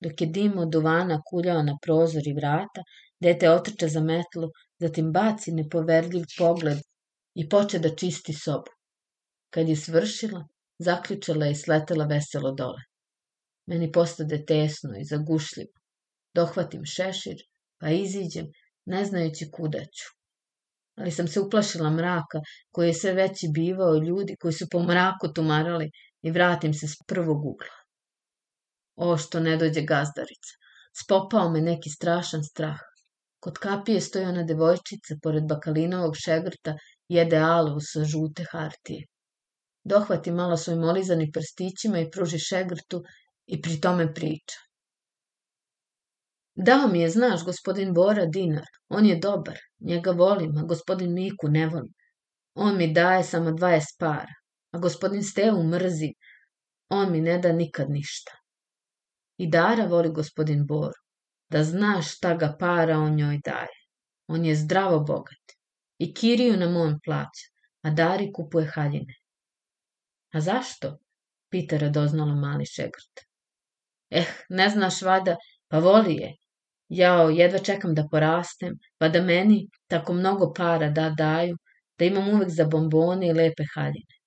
Dok 0.00 0.20
je 0.20 0.26
dim 0.26 0.58
od 0.58 0.68
duvana 0.68 1.22
kuljao 1.30 1.62
na 1.62 1.76
prozor 1.82 2.22
i 2.26 2.34
vrata, 2.34 2.82
dete 3.20 3.50
otrča 3.50 3.88
za 3.88 4.00
metlu, 4.00 4.48
zatim 4.80 5.12
baci 5.12 5.52
nepoverljiv 5.52 6.24
pogled 6.38 6.78
i 7.34 7.48
poče 7.48 7.78
da 7.78 7.94
čisti 7.96 8.32
sobu. 8.32 8.70
Kad 9.50 9.68
je 9.68 9.76
svršila, 9.76 10.46
zaključala 10.78 11.46
i 11.46 11.54
sletela 11.54 12.04
veselo 12.06 12.52
dole. 12.52 12.82
Meni 13.66 13.92
postade 13.92 14.44
tesno 14.44 14.98
i 15.00 15.04
zagušljivo. 15.04 15.81
Dohvatim 16.34 16.84
šešir, 16.84 17.36
pa 17.80 17.90
iziđem, 17.90 18.46
ne 18.84 19.04
znajući 19.04 19.50
kuda 19.52 19.78
ću. 19.78 20.08
Ali 20.96 21.10
sam 21.10 21.28
se 21.28 21.40
uplašila 21.40 21.90
mraka, 21.90 22.40
koji 22.70 22.88
je 22.88 22.94
sve 22.94 23.12
veći 23.12 23.48
bivao 23.54 23.96
ljudi 23.96 24.36
koji 24.40 24.52
su 24.52 24.66
po 24.70 24.82
mraku 24.82 25.32
tumarali 25.34 25.90
i 26.22 26.30
vratim 26.30 26.74
se 26.74 26.88
s 26.88 26.96
prvog 27.06 27.44
ugla. 27.46 27.76
O, 28.96 29.16
što 29.16 29.40
ne 29.40 29.56
dođe 29.56 29.82
gazdarica. 29.82 30.52
Spopao 31.04 31.50
me 31.50 31.60
neki 31.60 31.90
strašan 31.90 32.44
strah. 32.44 32.78
Kod 33.40 33.58
kapije 33.58 34.00
stoji 34.00 34.24
ona 34.24 34.42
devojčica, 34.42 35.14
pored 35.22 35.44
bakalinovog 35.48 36.16
šegrta, 36.24 36.74
jede 37.08 37.36
alu 37.36 37.80
sa 37.80 38.04
žute 38.04 38.44
hartije. 38.50 39.06
Dohvati 39.84 40.30
malo 40.30 40.56
svojim 40.56 40.84
olizanim 40.84 41.32
prstićima 41.32 42.00
i 42.00 42.10
pruži 42.10 42.38
šegrtu 42.38 43.02
i 43.46 43.60
pri 43.62 43.80
tome 43.80 44.14
priča. 44.14 44.60
Dao 46.54 46.88
mi 46.88 47.00
je, 47.00 47.10
znaš, 47.10 47.44
gospodin 47.44 47.94
Bora 47.94 48.26
dinar. 48.26 48.66
On 48.88 49.06
je 49.06 49.16
dobar, 49.16 49.58
njega 49.80 50.10
volim, 50.10 50.56
a 50.58 50.62
gospodin 50.62 51.14
Miku 51.14 51.48
ne 51.48 51.66
volim. 51.66 51.94
On 52.54 52.76
mi 52.76 52.92
daje 52.92 53.24
samo 53.24 53.50
20 53.50 53.98
para, 53.98 54.34
a 54.70 54.78
gospodin 54.78 55.22
Stevu 55.22 55.62
mrzi. 55.62 56.12
On 56.88 57.12
mi 57.12 57.20
ne 57.20 57.38
da 57.38 57.52
nikad 57.52 57.90
ništa. 57.90 58.32
I 59.38 59.50
Dara 59.50 59.86
voli 59.86 60.10
gospodin 60.10 60.66
Boru. 60.66 61.00
Da 61.50 61.64
znaš 61.64 62.16
šta 62.16 62.34
ga 62.34 62.56
para 62.60 62.98
on 62.98 63.14
njoj 63.16 63.40
daje. 63.44 63.78
On 64.26 64.44
je 64.44 64.54
zdravo 64.54 65.00
bogat. 65.00 65.56
I 65.98 66.14
Kiriju 66.14 66.56
nam 66.56 66.76
on 66.76 66.98
plaća, 67.04 67.48
a 67.82 67.90
Dari 67.90 68.32
kupuje 68.32 68.66
haljine. 68.74 69.14
A 70.32 70.40
zašto? 70.40 70.98
Pita 71.50 71.78
radoznalo 71.78 72.34
mali 72.34 72.66
šegrt. 72.66 73.24
Eh, 74.10 74.26
ne 74.48 74.68
znaš 74.68 75.02
vada, 75.02 75.36
pa 75.68 75.78
voli 75.78 76.14
je. 76.14 76.36
Jao, 76.92 77.28
jedva 77.30 77.58
čekam 77.58 77.94
da 77.94 78.02
porastem, 78.10 78.74
pa 78.98 79.08
da 79.08 79.22
meni 79.22 79.62
tako 79.88 80.12
mnogo 80.12 80.52
para 80.56 80.90
da 80.90 81.10
daju, 81.18 81.56
da 81.98 82.04
imam 82.04 82.28
uvek 82.28 82.50
za 82.50 82.64
bombone 82.64 83.28
i 83.28 83.32
lepe 83.32 83.64
haljine. 83.74 84.18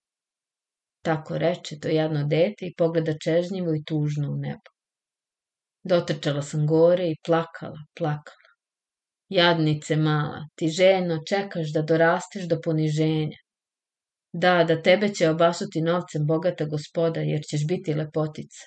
Tako 1.05 1.37
reče 1.37 1.77
to 1.79 1.87
jedno 1.87 2.23
dete 2.23 2.65
i 2.65 2.73
pogleda 2.77 3.13
čežnjivo 3.23 3.75
i 3.75 3.83
tužno 3.83 4.31
u 4.31 4.37
nebo. 4.37 4.73
Dotrčala 5.83 6.41
sam 6.41 6.65
gore 6.67 7.05
i 7.11 7.19
plakala, 7.25 7.85
plakala. 7.97 8.49
Jadnice 9.29 9.95
mala, 9.95 10.41
ti 10.55 10.69
željno 10.69 11.19
čekaš 11.29 11.73
da 11.73 11.81
dorasteš 11.81 12.47
do 12.49 12.59
poniženja. 12.63 13.37
Da, 14.33 14.63
da 14.63 14.81
tebe 14.81 15.13
će 15.13 15.29
obasuti 15.29 15.81
novcem 15.81 16.25
bogata 16.25 16.65
gospoda, 16.65 17.19
jer 17.19 17.45
ćeš 17.49 17.67
biti 17.67 17.93
lepotica. 17.93 18.65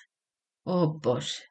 O 0.65 0.87
Bože! 1.03 1.48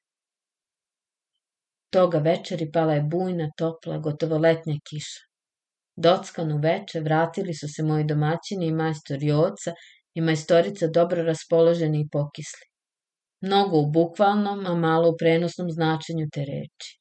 Toga 1.90 2.18
večeri 2.18 2.70
pala 2.72 2.94
je 2.94 3.02
bujna, 3.02 3.50
topla, 3.56 3.98
gotovo 3.98 4.38
letnja 4.38 4.74
kiša. 4.90 5.22
Dockanu 5.96 6.58
veče 6.62 7.00
vratili 7.00 7.54
su 7.54 7.68
se 7.68 7.82
moji 7.82 8.04
domaćini 8.04 8.66
i 8.66 8.72
majstor 8.72 9.22
Joca 9.22 9.72
i 10.14 10.20
majstorica 10.20 10.86
dobro 10.86 11.22
raspoloženi 11.22 12.00
i 12.00 12.08
pokisli. 12.12 12.66
Mnogo 13.40 13.78
u 13.78 13.90
bukvalnom, 13.90 14.66
a 14.66 14.74
malo 14.74 15.10
u 15.10 15.16
prenosnom 15.18 15.70
značenju 15.70 16.26
te 16.32 16.40
reči. 16.40 16.98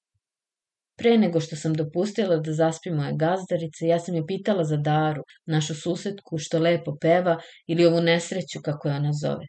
Pre 0.98 1.17
nego 1.17 1.39
što 1.39 1.56
sam 1.56 1.74
dopustila 1.74 2.38
da 2.38 2.53
zaspi 2.53 2.91
moja 2.91 3.12
gazdarica, 3.12 3.86
ja 3.86 4.00
sam 4.00 4.15
je 4.15 4.25
pitala 4.27 4.63
za 4.63 4.77
Daru, 4.77 5.24
našu 5.46 5.75
susetku 5.75 6.38
što 6.38 6.60
lepo 6.60 6.96
peva 7.01 7.38
ili 7.67 7.86
ovu 7.86 8.01
nesreću 8.01 8.62
kako 8.63 8.88
je 8.88 8.96
ona 8.96 9.12
zove. 9.22 9.46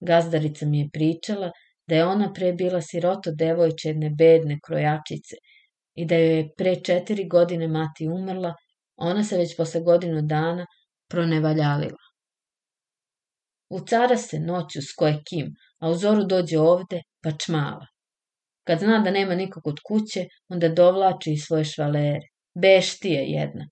Gazdarica 0.00 0.66
mi 0.66 0.80
je 0.80 0.88
pričala 0.92 1.50
da 1.90 1.96
je 1.96 2.06
ona 2.06 2.32
pre 2.32 2.52
bila 2.52 2.80
siroto 2.80 3.32
devojče 3.38 3.88
jedne 3.88 4.10
bedne 4.18 4.58
krojačice 4.66 5.36
i 5.94 6.06
da 6.06 6.18
joj 6.18 6.36
je 6.36 6.50
pre 6.58 6.74
četiri 6.88 7.24
godine 7.28 7.68
mati 7.68 8.06
umrla, 8.08 8.54
ona 8.96 9.24
se 9.24 9.38
već 9.38 9.56
posle 9.56 9.80
godinu 9.80 10.22
dana 10.22 10.66
pronevaljalila. 11.10 12.04
Cara 13.88 14.16
se 14.16 14.38
noću 14.38 14.82
s 14.82 14.94
koje 14.96 15.22
kim, 15.28 15.54
a 15.80 15.90
u 15.90 15.94
zoru 15.94 16.24
dođe 16.24 16.58
ovde, 16.58 17.00
pa 17.22 17.30
čmava. 17.30 17.86
Kad 18.66 18.78
zna 18.78 18.98
da 18.98 19.10
nema 19.10 19.34
nikog 19.34 19.66
od 19.66 19.80
kuće, 19.86 20.24
onda 20.48 20.68
dovlači 20.68 21.32
i 21.32 21.38
svoje 21.38 21.64
švalere. 21.64 22.26
Beštije 22.54 23.24
jedna. 23.26 23.68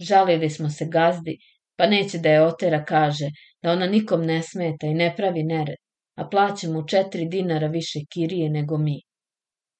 Žalili 0.00 0.50
smo 0.50 0.70
se 0.70 0.86
gazdi, 0.90 1.38
pa 1.76 1.86
neće 1.86 2.18
da 2.18 2.28
je 2.28 2.46
otera 2.46 2.84
kaže 2.84 3.28
da 3.62 3.72
ona 3.72 3.86
nikom 3.86 4.24
ne 4.26 4.42
smeta 4.42 4.86
i 4.86 4.94
ne 4.94 5.14
pravi 5.16 5.42
nered, 5.42 5.76
a 6.16 6.28
plaća 6.28 6.68
mu 6.68 6.86
četiri 6.88 7.28
dinara 7.28 7.66
više 7.66 7.98
kirije 8.12 8.50
nego 8.50 8.78
mi. 8.78 9.00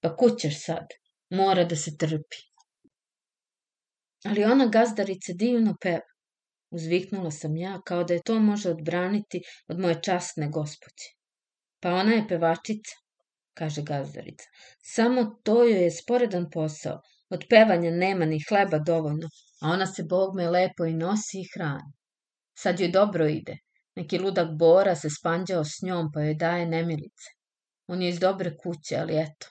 Pa 0.00 0.16
kućeš 0.16 0.64
sad, 0.64 0.87
mora 1.31 1.64
da 1.64 1.76
se 1.76 1.97
trpi. 1.97 2.43
Ali 4.25 4.45
ona 4.45 4.66
gazdarica 4.66 5.33
divno 5.33 5.75
peva. 5.81 6.12
Uzviknula 6.71 7.31
sam 7.31 7.57
ja, 7.57 7.81
kao 7.87 8.05
da 8.05 8.14
je 8.14 8.23
to 8.23 8.40
može 8.40 8.71
odbraniti 8.71 9.40
od 9.69 9.81
moje 9.81 10.02
časne 10.02 10.49
gospođe. 10.49 11.09
Pa 11.81 11.95
ona 11.95 12.12
je 12.12 12.28
pevačica, 12.28 12.95
kaže 13.55 13.83
gazdarica. 13.83 14.45
Samo 14.95 15.25
to 15.45 15.64
joj 15.64 15.83
je 15.85 15.90
sporedan 15.90 16.50
posao. 16.50 17.00
Od 17.31 17.45
pevanja 17.50 17.90
nema 17.90 18.25
ni 18.25 18.40
hleba 18.49 18.78
dovoljno, 18.78 19.28
a 19.62 19.69
ona 19.69 19.87
se 19.87 20.02
Bog 20.02 20.37
me 20.37 20.50
lepo 20.50 20.85
i 20.85 20.95
nosi 20.95 21.40
i 21.40 21.49
hrani. 21.55 21.93
Sad 22.59 22.81
joj 22.81 22.90
dobro 22.90 23.28
ide. 23.28 23.57
Neki 23.97 24.19
ludak 24.19 24.49
Bora 24.59 24.95
se 24.95 25.11
spanđao 25.11 25.65
s 25.65 25.83
njom, 25.83 26.11
pa 26.15 26.21
joj 26.21 26.35
daje 26.35 26.67
nemilice. 26.67 27.31
On 27.87 28.03
je 28.03 28.09
iz 28.09 28.19
dobre 28.19 28.57
kuće, 28.57 28.97
ali 28.97 29.19
eto. 29.19 29.47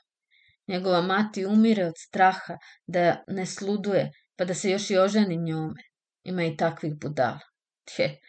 Njegova 0.68 1.02
mati 1.02 1.46
umire 1.46 1.86
od 1.86 1.94
straha 2.08 2.58
da 2.88 3.24
ne 3.28 3.46
sluduje, 3.46 4.12
pa 4.36 4.46
da 4.46 4.54
se 4.54 4.70
još 4.70 4.90
i 4.90 4.98
oženi 4.98 5.38
njome. 5.38 5.84
Ima 6.24 6.44
i 6.44 6.58
takvih 6.58 6.94
budala. 7.02 7.40
Tje, 7.84 8.20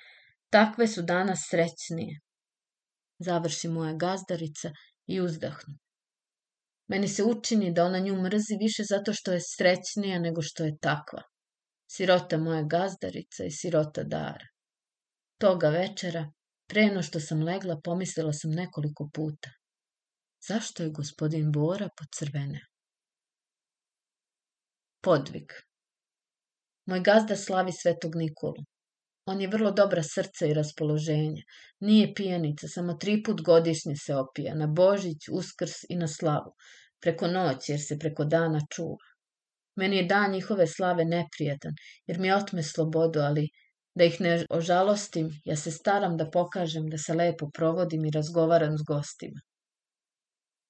takve 0.50 0.88
su 0.88 1.02
danas 1.02 1.46
srećnije. 1.50 2.20
Završi 3.18 3.68
moja 3.68 3.92
gazdarica 3.92 4.70
i 5.06 5.20
uzdahnu. 5.20 5.74
Meni 6.88 7.08
se 7.08 7.24
učini 7.24 7.72
da 7.72 7.84
ona 7.84 7.98
nju 7.98 8.22
mrzi 8.22 8.56
više 8.60 8.82
zato 8.88 9.12
što 9.12 9.32
je 9.32 9.40
srećnija 9.56 10.18
nego 10.18 10.42
što 10.42 10.64
je 10.64 10.78
takva. 10.80 11.22
Sirota 11.90 12.38
moja 12.38 12.62
gazdarica 12.62 13.44
i 13.44 13.50
sirota 13.50 14.02
Dara. 14.02 14.46
Toga 15.38 15.68
večera, 15.68 16.32
pre 16.66 16.86
no 16.94 17.02
što 17.02 17.20
sam 17.20 17.42
legla, 17.42 17.80
pomislila 17.84 18.32
sam 18.32 18.50
nekoliko 18.50 19.08
puta. 19.14 19.50
Zašto 20.48 20.82
je 20.82 20.90
gospodin 20.90 21.52
Bora 21.52 21.88
pocrveneo? 21.98 22.66
Podvig 25.02 25.52
Moj 26.86 27.00
gazda 27.00 27.36
slavi 27.36 27.72
svetog 27.72 28.16
Nikolu. 28.16 28.62
On 29.26 29.40
je 29.40 29.48
vrlo 29.48 29.70
dobra 29.70 30.02
srca 30.02 30.46
i 30.46 30.54
raspoloženja. 30.54 31.42
Nije 31.80 32.14
pijanica, 32.14 32.68
samo 32.68 32.94
tri 32.94 33.22
put 33.22 33.42
godišnje 33.42 33.96
se 33.96 34.14
opija, 34.14 34.54
na 34.54 34.66
Božić, 34.66 35.28
Uskrs 35.32 35.76
i 35.88 35.96
na 35.96 36.08
slavu. 36.08 36.54
Preko 37.00 37.26
noći, 37.26 37.72
jer 37.72 37.80
se 37.80 37.98
preko 37.98 38.24
dana 38.24 38.60
čuva. 38.74 39.12
Meni 39.76 39.96
je 39.96 40.04
dan 40.04 40.32
njihove 40.32 40.66
slave 40.66 41.04
neprijatan, 41.04 41.72
jer 42.06 42.18
mi 42.18 42.32
otme 42.32 42.62
slobodu, 42.62 43.20
ali 43.20 43.48
da 43.96 44.04
ih 44.04 44.20
ne 44.20 44.32
ožalostim, 44.50 45.28
ja 45.44 45.56
se 45.56 45.70
staram 45.70 46.16
da 46.16 46.30
pokažem 46.30 46.88
da 46.92 46.98
se 46.98 47.14
lepo 47.14 47.50
provodim 47.54 48.04
i 48.04 48.10
razgovaram 48.10 48.76
s 48.78 48.82
gostima. 48.88 49.40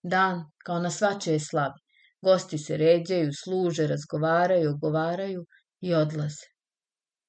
Dan, 0.02 0.44
kao 0.64 0.78
na 0.78 0.90
svačije 0.90 1.40
slavi. 1.40 1.80
Gosti 2.22 2.58
se 2.58 2.76
ređaju, 2.76 3.32
služe, 3.32 3.86
razgovaraju, 3.86 4.70
ogovaraju 4.70 5.44
i 5.80 5.94
odlaze. 5.94 6.46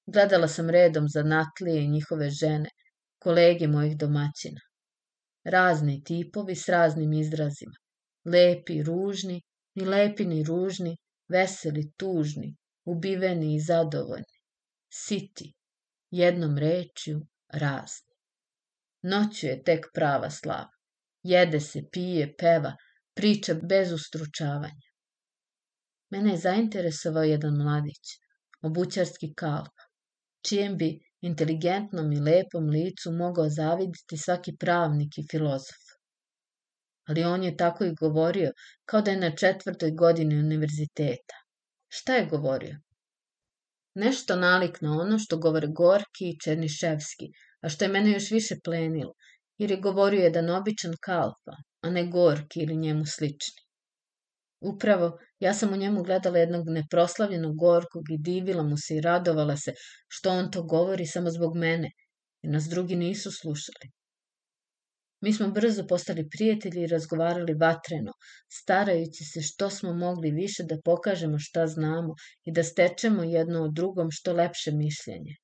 Gledala 0.06 0.48
sam 0.48 0.70
redom 0.70 1.08
za 1.08 1.24
Natlije 1.24 1.84
i 1.84 1.90
njihove 1.90 2.30
žene, 2.30 2.70
kolege 3.24 3.68
mojih 3.68 3.98
domaćina. 3.98 4.62
Razni 5.44 6.04
tipovi 6.04 6.56
s 6.56 6.70
raznim 6.70 7.14
izrazima. 7.14 7.76
Lepi, 8.26 8.84
ružni, 8.84 9.42
ni 9.76 9.86
lepi 9.86 10.26
ni 10.26 10.44
ružni, 10.44 10.98
veseli, 11.30 11.92
tužni, 11.98 12.56
ubiveni 12.86 13.56
i 13.56 13.60
zadovoljni. 13.60 14.38
Siti, 14.94 15.54
jednom 16.12 16.58
rečju, 16.58 17.28
razni. 17.48 18.16
Noću 19.02 19.48
je 19.48 19.64
tek 19.64 19.86
prava 19.94 20.30
slava. 20.30 20.72
Jede 21.24 21.60
se, 21.60 21.82
pije, 21.92 22.36
peva, 22.38 22.76
priča 23.16 23.54
bez 23.54 23.92
ustručavanja. 23.92 24.88
Mene 26.10 26.32
je 26.32 26.38
zainteresovao 26.38 27.24
jedan 27.24 27.58
mladić, 27.58 28.14
obućarski 28.62 29.34
kalp, 29.34 29.74
čijem 30.48 30.78
bi 30.78 31.00
inteligentnom 31.22 32.12
i 32.12 32.20
lepom 32.20 32.70
licu 32.70 33.12
mogao 33.12 33.50
zaviditi 33.50 34.18
svaki 34.18 34.56
pravnik 34.58 35.18
i 35.18 35.28
filozof. 35.32 35.84
Ali 37.08 37.24
on 37.24 37.44
je 37.44 37.58
tako 37.58 37.86
i 37.86 37.96
govorio, 38.00 38.52
kao 38.86 39.02
da 39.02 39.12
je 39.12 39.18
na 39.18 39.36
četvrtoj 39.36 39.92
godini 39.92 40.40
univerziteta. 40.40 41.36
Šta 41.88 42.16
je 42.16 42.26
govorio? 42.26 42.80
Nešto 44.00 44.36
nalik 44.36 44.82
na 44.82 44.92
ono 45.02 45.20
što 45.20 45.38
govore 45.38 45.68
Gorki 45.68 46.26
i 46.30 46.40
Černiševski, 46.44 47.28
a 47.62 47.70
što 47.70 47.86
je 47.86 47.92
mene 47.92 48.12
još 48.12 48.32
više 48.32 48.56
plenilo, 48.64 49.14
jer 49.58 49.72
je 49.72 49.78
govorio 49.86 50.24
jedan 50.24 50.50
običan 50.50 50.94
kalpa, 51.02 51.56
a 51.82 51.90
ne 51.90 52.04
Gorki 52.08 52.60
ili 52.60 52.78
njemu 52.78 53.06
slični. 53.06 53.64
Upravo, 54.62 55.18
ja 55.40 55.54
sam 55.54 55.74
u 55.74 55.78
njemu 55.78 56.04
gledala 56.04 56.38
jednog 56.38 56.70
neproslavljenog 56.70 57.56
gorkog 57.58 58.04
i 58.12 58.18
divila 58.18 58.64
mu 58.64 58.78
se 58.78 58.96
i 58.96 59.02
radovala 59.02 59.58
se 59.58 59.74
što 60.08 60.32
on 60.32 60.52
to 60.52 60.64
govori 60.64 61.06
samo 61.06 61.32
zbog 61.32 61.56
mene, 61.56 61.92
jer 62.42 62.54
nas 62.54 62.70
drugi 62.70 62.96
nisu 62.96 63.32
slušali. 63.32 63.92
Mi 65.22 65.34
smo 65.34 65.48
brzo 65.52 65.88
postali 65.88 66.30
prijatelji 66.30 66.84
i 66.84 66.88
razgovarali 66.88 67.54
vatreno, 67.54 68.12
starajući 68.52 69.24
se 69.24 69.42
što 69.42 69.70
smo 69.70 69.94
mogli 69.94 70.32
više 70.32 70.64
da 70.64 70.82
pokažemo 70.86 71.40
šta 71.40 71.68
znamo 71.68 72.14
i 72.46 72.52
da 72.52 72.64
stečemo 72.64 73.24
jedno 73.24 73.64
od 73.64 73.74
drugom 73.74 74.12
što 74.12 74.34
lepše 74.34 74.72
mišljenje. 74.72 75.36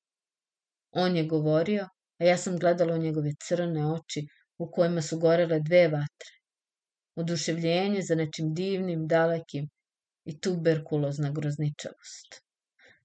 On 0.91 1.17
je 1.17 1.25
govorio, 1.25 1.87
a 2.19 2.25
ja 2.25 2.37
sam 2.37 2.57
gledala 2.57 2.95
u 2.95 3.03
njegove 3.07 3.31
crne 3.47 3.87
oči 3.87 4.27
u 4.57 4.71
kojima 4.71 5.01
su 5.01 5.19
gorele 5.19 5.59
dve 5.59 5.87
vatre 5.87 6.33
oduševljenje 7.15 8.01
za 8.01 8.15
nečim 8.15 8.53
divnim, 8.53 9.07
dalekim 9.07 9.69
i 10.25 10.39
tuberkulozna 10.39 11.31
grozničavost. 11.31 12.41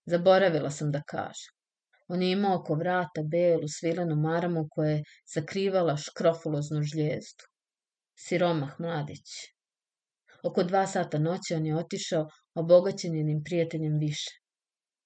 Zaboravila 0.06 0.70
sam 0.70 0.92
da 0.92 1.02
kažem. 1.02 1.57
On 2.08 2.22
je 2.22 2.32
imao 2.32 2.56
oko 2.60 2.74
vrata 2.74 3.22
belu 3.30 3.68
svilenu 3.68 4.16
maramu 4.16 4.68
koja 4.70 4.90
je 4.90 5.04
sakrivala 5.34 5.96
škrofuloznu 5.96 6.82
žljezdu. 6.82 7.44
Siromah 8.18 8.80
mladić. 8.80 9.34
Oko 10.42 10.62
dva 10.62 10.86
sata 10.86 11.18
noći 11.18 11.54
on 11.54 11.66
je 11.66 11.76
otišao 11.76 12.28
obogaćen 12.54 13.14
jednim 13.14 13.42
prijateljem 13.44 13.98
više. 13.98 14.30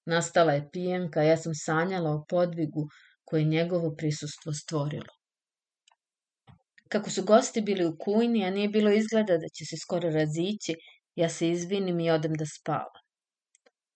Nastala 0.05 0.53
je 0.53 0.69
pijenka, 0.71 1.23
ja 1.23 1.37
sam 1.37 1.55
sanjala 1.55 2.11
o 2.11 2.25
podvigu 2.29 2.87
koje 3.25 3.43
njegovo 3.43 3.95
prisustvo 3.95 4.53
stvorilo. 4.53 5.13
Kako 6.89 7.09
su 7.09 7.23
gosti 7.23 7.61
bili 7.61 7.85
u 7.85 7.97
kujni, 7.97 8.45
a 8.45 8.49
nije 8.49 8.69
bilo 8.69 8.91
izgleda 8.91 9.37
da 9.37 9.47
će 9.49 9.65
se 9.65 9.77
skoro 9.77 10.09
razići, 10.09 10.75
ja 11.15 11.29
se 11.29 11.49
izvinim 11.49 11.99
i 11.99 12.11
odem 12.11 12.33
da 12.33 12.45
spavam. 12.45 13.02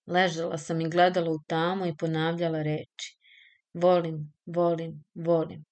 Ležala 0.07 0.57
sam 0.57 0.81
i 0.81 0.89
gledala 0.89 1.31
u 1.31 1.39
tamu 1.47 1.85
i 1.85 1.95
ponavljala 1.97 2.61
reči. 2.63 3.17
Volim, 3.73 4.33
volim, 4.45 5.03
volim. 5.15 5.65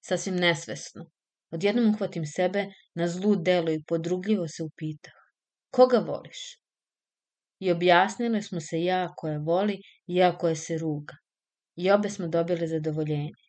Sasvim 0.00 0.36
nesvesno. 0.36 1.06
Odjednom 1.50 1.88
uhvatim 1.94 2.26
sebe 2.26 2.66
na 2.94 3.08
zlu 3.08 3.36
delo 3.36 3.72
i 3.72 3.82
podrugljivo 3.88 4.48
se 4.48 4.62
upitah. 4.62 5.14
Koga 5.70 5.98
voliš? 5.98 6.42
I 7.58 7.70
objasnili 7.72 8.42
smo 8.42 8.60
se 8.60 8.84
ja 8.84 9.12
koja 9.16 9.38
voli 9.38 9.80
i 10.06 10.16
ja 10.16 10.38
koja 10.38 10.54
se 10.54 10.78
ruga. 10.78 11.16
I 11.76 11.90
obe 11.90 12.10
smo 12.10 12.28
dobile 12.28 12.66
zadovoljenje. 12.66 13.44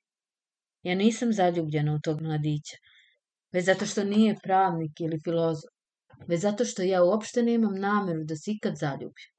Ja 0.83 0.95
nisam 0.95 1.33
zaljubljena 1.33 1.93
u 1.93 1.99
tog 2.03 2.21
mladića, 2.21 2.77
već 3.51 3.65
zato 3.65 3.85
što 3.85 4.03
nije 4.03 4.35
pravnik 4.43 4.91
ili 4.99 5.19
filozof, 5.23 5.71
već 6.27 6.41
zato 6.41 6.65
što 6.65 6.81
ja 6.81 7.03
uopšte 7.03 7.43
nemam 7.43 7.79
nameru 7.79 8.23
da 8.23 8.35
se 8.35 8.51
ikad 8.51 8.75
zaljubim. 8.75 9.34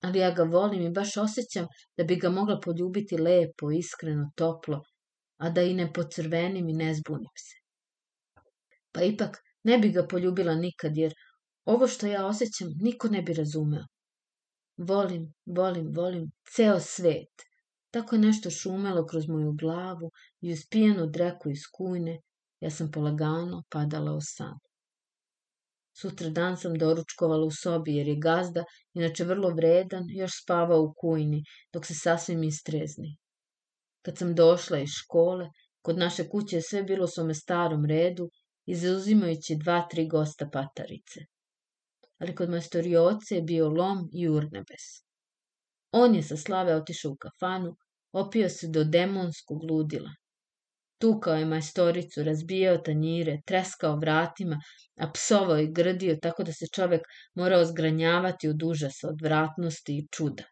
Ali 0.00 0.18
ja 0.18 0.30
ga 0.30 0.42
volim 0.42 0.82
i 0.82 0.90
baš 0.90 1.16
osjećam 1.16 1.66
da 1.96 2.04
bi 2.04 2.16
ga 2.16 2.28
mogla 2.30 2.60
poljubiti 2.64 3.18
lepo, 3.18 3.70
iskreno, 3.70 4.30
toplo, 4.36 4.82
a 5.36 5.50
da 5.50 5.62
i 5.62 5.74
ne 5.74 5.92
pocrvenim 5.92 6.68
i 6.68 6.72
ne 6.72 6.94
zbunim 6.94 7.34
se. 7.36 7.56
Pa 8.92 9.02
ipak 9.02 9.36
ne 9.64 9.78
bi 9.78 9.90
ga 9.92 10.06
poljubila 10.06 10.54
nikad, 10.54 10.96
jer 10.96 11.12
ovo 11.64 11.88
što 11.88 12.06
ja 12.06 12.26
osjećam 12.26 12.68
niko 12.80 13.08
ne 13.08 13.22
bi 13.22 13.34
razumeo. 13.34 13.84
Volim, 14.76 15.34
volim, 15.46 15.92
volim 15.94 16.30
ceo 16.54 16.80
svet. 16.80 17.46
Tako 17.90 18.14
je 18.14 18.20
nešto 18.20 18.50
šumelo 18.50 19.06
kroz 19.06 19.28
moju 19.28 19.52
glavu 19.52 20.10
i 20.40 20.52
uz 20.52 20.58
pijenu 20.70 21.06
dreku 21.06 21.50
iz 21.50 21.62
kujne 21.72 22.20
ja 22.60 22.70
sam 22.70 22.90
polagano 22.90 23.62
padala 23.70 24.12
u 24.12 24.20
san. 24.20 24.58
Sutra 26.00 26.28
dan 26.28 26.56
sam 26.56 26.74
doručkovala 26.78 27.46
u 27.46 27.50
sobi 27.50 27.94
jer 27.96 28.08
je 28.08 28.16
gazda, 28.16 28.64
inače 28.94 29.24
vrlo 29.24 29.50
vredan, 29.54 30.04
još 30.10 30.30
spavao 30.42 30.82
u 30.82 30.94
kujni, 30.96 31.42
dok 31.72 31.86
se 31.86 31.94
sasvim 31.94 32.42
istrezni. 32.42 33.16
Kad 34.02 34.18
sam 34.18 34.34
došla 34.34 34.78
iz 34.78 34.88
škole, 34.90 35.50
kod 35.82 35.98
naše 35.98 36.28
kuće 36.28 36.56
je 36.56 36.62
sve 36.62 36.82
bilo 36.82 37.04
u 37.04 37.08
svome 37.08 37.34
starom 37.34 37.84
redu, 37.84 38.30
izuzimajući 38.66 39.56
dva, 39.64 39.86
tri 39.90 40.08
gosta 40.08 40.48
patarice. 40.52 41.20
Ali 42.18 42.34
kod 42.34 42.50
majstorioce 42.50 43.34
je 43.34 43.42
bio 43.42 43.68
lom 43.68 44.08
i 44.12 44.28
urnebes. 44.28 44.86
On 45.92 46.14
je 46.14 46.22
sa 46.22 46.36
slave 46.36 46.74
otišao 46.76 47.12
u 47.12 47.16
kafanu, 47.16 47.76
opio 48.12 48.48
se 48.48 48.68
do 48.68 48.84
demonskog 48.84 49.70
ludila. 49.70 50.10
Tukao 51.00 51.34
je 51.34 51.44
majstoricu, 51.44 52.22
razbijao 52.22 52.78
tanjire, 52.78 53.40
treskao 53.46 53.96
vratima, 53.96 54.58
a 54.96 55.10
psovao 55.12 55.58
i 55.58 55.72
grdio 55.72 56.16
tako 56.22 56.44
da 56.44 56.52
se 56.52 56.66
čovek 56.74 57.06
morao 57.34 57.64
zgranjavati 57.64 58.48
od 58.48 58.62
užasa, 58.62 59.08
od 59.08 59.22
vratnosti 59.22 59.98
i 59.98 60.08
čuda. 60.16 60.44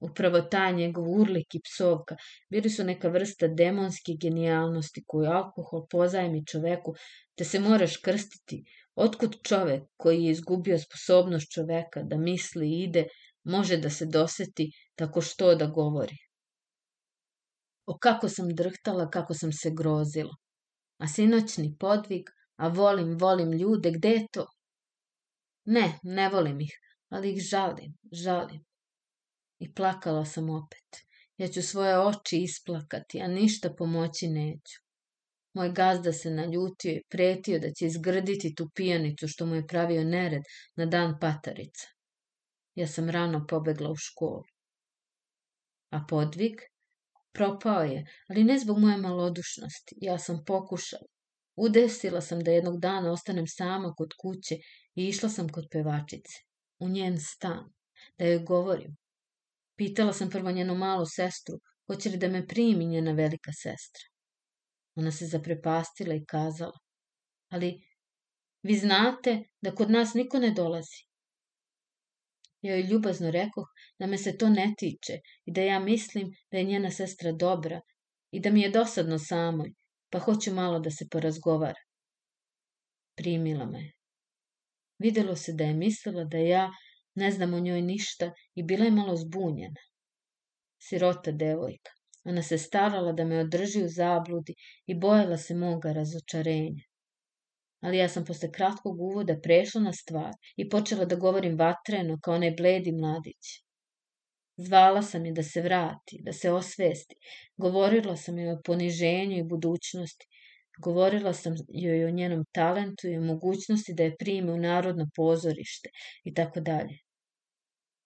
Upravo 0.00 0.40
taj 0.40 0.72
njegov 0.72 1.08
urlik 1.20 1.54
i 1.54 1.60
psovka 1.64 2.16
bili 2.50 2.70
su 2.70 2.84
neka 2.84 3.08
vrsta 3.08 3.48
demonske 3.48 4.12
genijalnosti 4.22 5.04
koju 5.06 5.30
alkohol 5.30 5.86
pozajmi 5.90 6.44
čoveku, 6.46 6.94
te 7.34 7.44
se 7.44 7.60
moraš 7.60 7.96
krstiti. 7.96 8.62
Otkud 8.94 9.36
čovek 9.42 9.82
koji 9.96 10.24
je 10.24 10.30
izgubio 10.30 10.78
sposobnost 10.78 11.52
čoveka 11.52 12.02
da 12.02 12.16
misli 12.18 12.68
i 12.68 12.82
ide, 12.84 13.04
može 13.44 13.76
da 13.76 13.90
se 13.90 14.06
doseti 14.06 14.70
tako 14.94 15.20
što 15.20 15.54
da 15.54 15.66
govori. 15.66 16.16
O 17.88 17.94
kako 17.98 18.28
sam 18.28 18.48
drhtala, 18.54 19.10
kako 19.10 19.34
sam 19.34 19.52
se 19.52 19.70
grozila. 19.70 20.34
A 20.98 21.08
sinoćni 21.08 21.76
podvig, 21.80 22.30
a 22.56 22.68
volim, 22.68 23.16
volim 23.18 23.52
ljude, 23.52 23.92
gde 23.96 24.08
je 24.08 24.26
to? 24.32 24.46
Ne, 25.64 25.86
ne 26.02 26.28
volim 26.28 26.60
ih, 26.60 26.74
ali 27.08 27.32
ih 27.32 27.40
žalim, 27.50 27.94
žalim. 28.12 28.64
I 29.58 29.72
plakala 29.74 30.24
sam 30.24 30.50
opet. 30.50 31.00
Ja 31.36 31.48
ću 31.48 31.62
svoje 31.62 31.98
oči 31.98 32.42
isplakati, 32.42 33.20
a 33.20 33.28
ništa 33.28 33.74
pomoći 33.78 34.28
neću. 34.28 34.78
Moj 35.54 35.72
gazda 35.72 36.12
se 36.12 36.30
naljutio 36.30 36.92
i 36.92 37.02
pretio 37.08 37.58
da 37.58 37.72
će 37.72 37.86
izgrditi 37.86 38.54
tu 38.54 38.70
pijanicu 38.74 39.28
što 39.28 39.46
mu 39.46 39.54
je 39.54 39.66
pravio 39.66 40.04
nered 40.04 40.42
na 40.76 40.86
dan 40.86 41.18
patarica. 41.20 41.86
Ja 42.74 42.86
sam 42.86 43.10
rano 43.10 43.46
pobegla 43.48 43.90
u 43.90 43.96
školu. 43.96 44.44
A 45.90 46.04
podvig? 46.08 46.60
Propao 47.38 47.82
je, 47.82 48.04
ali 48.28 48.44
ne 48.44 48.58
zbog 48.58 48.78
moje 48.78 48.96
malodušnosti. 48.96 49.96
Ja 50.00 50.18
sam 50.18 50.44
pokušala. 50.46 51.06
Udesila 51.56 52.20
sam 52.20 52.40
da 52.40 52.50
jednog 52.50 52.80
dana 52.80 53.12
ostanem 53.12 53.46
sama 53.46 53.94
kod 53.96 54.14
kuće 54.20 54.54
i 54.94 55.08
išla 55.08 55.28
sam 55.28 55.48
kod 55.48 55.68
pevačice, 55.70 56.42
u 56.78 56.88
njen 56.88 57.20
stan, 57.20 57.64
da 58.18 58.24
joj 58.24 58.38
govorim. 58.38 58.96
Pitala 59.76 60.12
sam 60.12 60.30
prvo 60.30 60.50
njenu 60.50 60.74
malu 60.74 61.06
sestru, 61.06 61.58
hoće 61.86 62.10
li 62.10 62.16
da 62.16 62.28
me 62.28 62.46
primi 62.46 62.86
njena 62.86 63.12
velika 63.12 63.52
sestra. 63.52 64.02
Ona 64.96 65.12
se 65.12 65.26
zaprepastila 65.26 66.14
i 66.14 66.24
kazala, 66.24 66.78
ali 67.48 67.80
vi 68.62 68.78
znate 68.78 69.42
da 69.60 69.74
kod 69.74 69.90
nas 69.90 70.14
niko 70.14 70.38
ne 70.38 70.50
dolazi. 70.50 71.07
Joj 72.62 72.82
ljubazno 72.82 73.30
rekoh 73.30 73.66
da 73.98 74.06
me 74.06 74.18
se 74.18 74.36
to 74.38 74.48
ne 74.48 74.74
tiče 74.78 75.20
i 75.44 75.52
da 75.52 75.62
ja 75.62 75.78
mislim 75.80 76.30
da 76.50 76.58
je 76.58 76.64
njena 76.64 76.90
sestra 76.90 77.32
dobra 77.32 77.80
i 78.30 78.40
da 78.40 78.50
mi 78.50 78.62
je 78.62 78.70
dosadno 78.70 79.18
samoj, 79.18 79.72
pa 80.10 80.18
hoću 80.18 80.54
malo 80.54 80.78
da 80.78 80.90
se 80.90 81.06
porazgovara. 81.10 81.82
Primila 83.16 83.66
me. 83.66 83.92
Videlo 84.98 85.36
se 85.36 85.52
da 85.52 85.64
je 85.64 85.74
mislila 85.74 86.24
da 86.24 86.38
ja 86.38 86.70
ne 87.14 87.30
znam 87.30 87.54
o 87.54 87.60
njoj 87.60 87.82
ništa 87.82 88.32
i 88.54 88.62
bila 88.62 88.84
je 88.84 88.90
malo 88.90 89.16
zbunjena. 89.16 89.80
Sirota 90.78 91.32
devojka. 91.32 91.90
Ona 92.24 92.42
se 92.42 92.58
starala 92.58 93.12
da 93.12 93.24
me 93.24 93.40
održi 93.40 93.82
u 93.84 93.88
zabludi 93.88 94.54
i 94.86 94.94
bojala 94.94 95.36
se 95.36 95.54
moga 95.54 95.92
razočarenja 95.92 96.87
ali 97.80 97.98
ja 97.98 98.08
sam 98.08 98.24
posle 98.24 98.52
kratkog 98.52 99.00
uvoda 99.00 99.36
prešla 99.42 99.80
na 99.80 99.92
stvar 99.92 100.32
i 100.56 100.68
počela 100.68 101.04
da 101.04 101.16
govorim 101.16 101.58
vatreno 101.58 102.18
kao 102.22 102.34
onaj 102.34 102.50
bledi 102.50 102.92
mladić. 102.92 103.68
Zvala 104.56 105.02
sam 105.02 105.26
je 105.26 105.32
da 105.32 105.42
se 105.42 105.60
vrati, 105.62 106.18
da 106.22 106.32
se 106.32 106.50
osvesti. 106.50 107.14
Govorila 107.56 108.16
sam 108.16 108.38
joj 108.38 108.52
o 108.52 108.60
poniženju 108.64 109.36
i 109.38 109.44
budućnosti. 109.44 110.26
Govorila 110.78 111.32
sam 111.32 111.54
joj 111.68 112.04
o 112.04 112.10
njenom 112.10 112.44
talentu 112.52 113.08
i 113.08 113.16
o 113.16 113.20
mogućnosti 113.20 113.94
da 113.94 114.02
je 114.02 114.16
prime 114.16 114.52
u 114.52 114.58
narodno 114.58 115.06
pozorište 115.16 115.90
i 116.24 116.34
tako 116.34 116.60
dalje. 116.60 116.98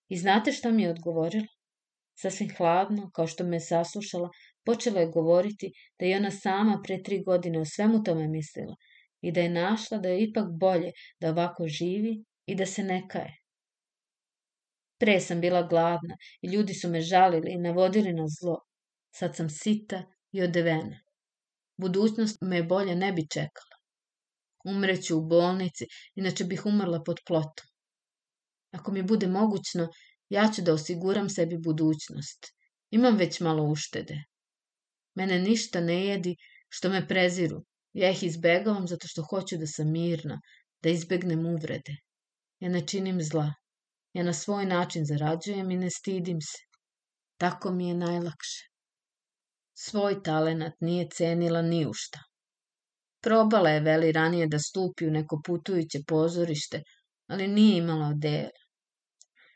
I 0.08 0.16
znate 0.16 0.52
šta 0.52 0.70
mi 0.70 0.82
je 0.82 0.90
odgovorila? 0.90 1.46
Sasvim 2.14 2.50
hladno, 2.56 3.10
kao 3.14 3.26
što 3.26 3.44
me 3.44 3.56
je 3.56 3.60
saslušala, 3.60 4.28
počela 4.64 5.00
je 5.00 5.06
govoriti 5.06 5.72
da 5.98 6.06
je 6.06 6.16
ona 6.16 6.30
sama 6.30 6.80
pre 6.84 7.02
tri 7.02 7.22
godine 7.22 7.60
o 7.60 7.64
svemu 7.64 8.02
tome 8.02 8.28
mislila– 8.28 8.76
i 9.22 9.32
da 9.32 9.40
je 9.40 9.50
našla 9.50 9.98
da 9.98 10.08
je 10.08 10.22
ipak 10.22 10.50
bolje 10.60 10.92
da 11.20 11.30
ovako 11.30 11.68
živi 11.68 12.24
i 12.46 12.54
da 12.54 12.66
se 12.66 12.82
ne 12.82 13.02
kaje. 13.08 13.36
Pre 14.98 15.20
sam 15.20 15.40
bila 15.40 15.62
gladna 15.62 16.16
i 16.42 16.48
ljudi 16.48 16.74
su 16.74 16.88
me 16.88 17.00
žalili 17.00 17.52
i 17.52 17.58
navodili 17.58 18.12
na 18.12 18.26
zlo. 18.40 18.58
Sad 19.14 19.36
sam 19.36 19.50
sita 19.50 20.02
i 20.32 20.42
odevena. 20.42 21.00
Budućnost 21.76 22.38
me 22.40 22.62
bolje 22.62 22.96
ne 22.96 23.12
bi 23.12 23.26
čekala. 23.28 23.76
Umreću 24.64 25.18
u 25.18 25.26
bolnici, 25.26 25.86
inače 26.14 26.44
bih 26.44 26.66
umrla 26.66 27.02
pod 27.06 27.20
plotom. 27.26 27.66
Ako 28.70 28.92
mi 28.92 29.02
bude 29.02 29.26
mogućno, 29.26 29.88
ja 30.28 30.50
ću 30.56 30.62
da 30.62 30.74
osiguram 30.74 31.28
sebi 31.28 31.58
budućnost. 31.58 32.46
Imam 32.90 33.16
već 33.16 33.40
malo 33.40 33.64
uštede. 33.64 34.22
Mene 35.14 35.38
ništa 35.38 35.80
ne 35.80 36.06
jedi 36.06 36.36
što 36.68 36.88
me 36.88 37.08
preziru, 37.08 37.64
Ja 37.92 38.10
ih 38.10 38.22
izbegavam 38.22 38.86
zato 38.88 39.08
što 39.08 39.22
hoću 39.30 39.56
da 39.56 39.66
sam 39.66 39.90
mirna, 39.92 40.40
da 40.82 40.90
izbegnem 40.90 41.46
uvrede. 41.46 41.96
Ja 42.60 42.68
ne 42.68 42.86
činim 42.86 43.22
zla. 43.22 43.52
Ja 44.12 44.22
na 44.22 44.32
svoj 44.32 44.66
način 44.66 45.04
zarađujem 45.04 45.70
i 45.70 45.76
ne 45.76 45.90
stidim 45.90 46.40
se. 46.40 46.58
Tako 47.36 47.70
mi 47.70 47.88
je 47.88 47.94
najlakše. 47.94 48.68
Svoj 49.74 50.22
talenat 50.22 50.72
nije 50.80 51.08
cenila 51.10 51.62
ni 51.62 51.86
u 51.86 51.92
šta. 51.94 52.20
Probala 53.22 53.70
je 53.70 53.80
veli 53.80 54.12
ranije 54.12 54.46
da 54.46 54.58
stupi 54.58 55.06
u 55.06 55.10
neko 55.10 55.40
putujuće 55.46 55.98
pozorište, 56.08 56.82
ali 57.26 57.48
nije 57.48 57.78
imala 57.78 58.08
odela. 58.08 58.62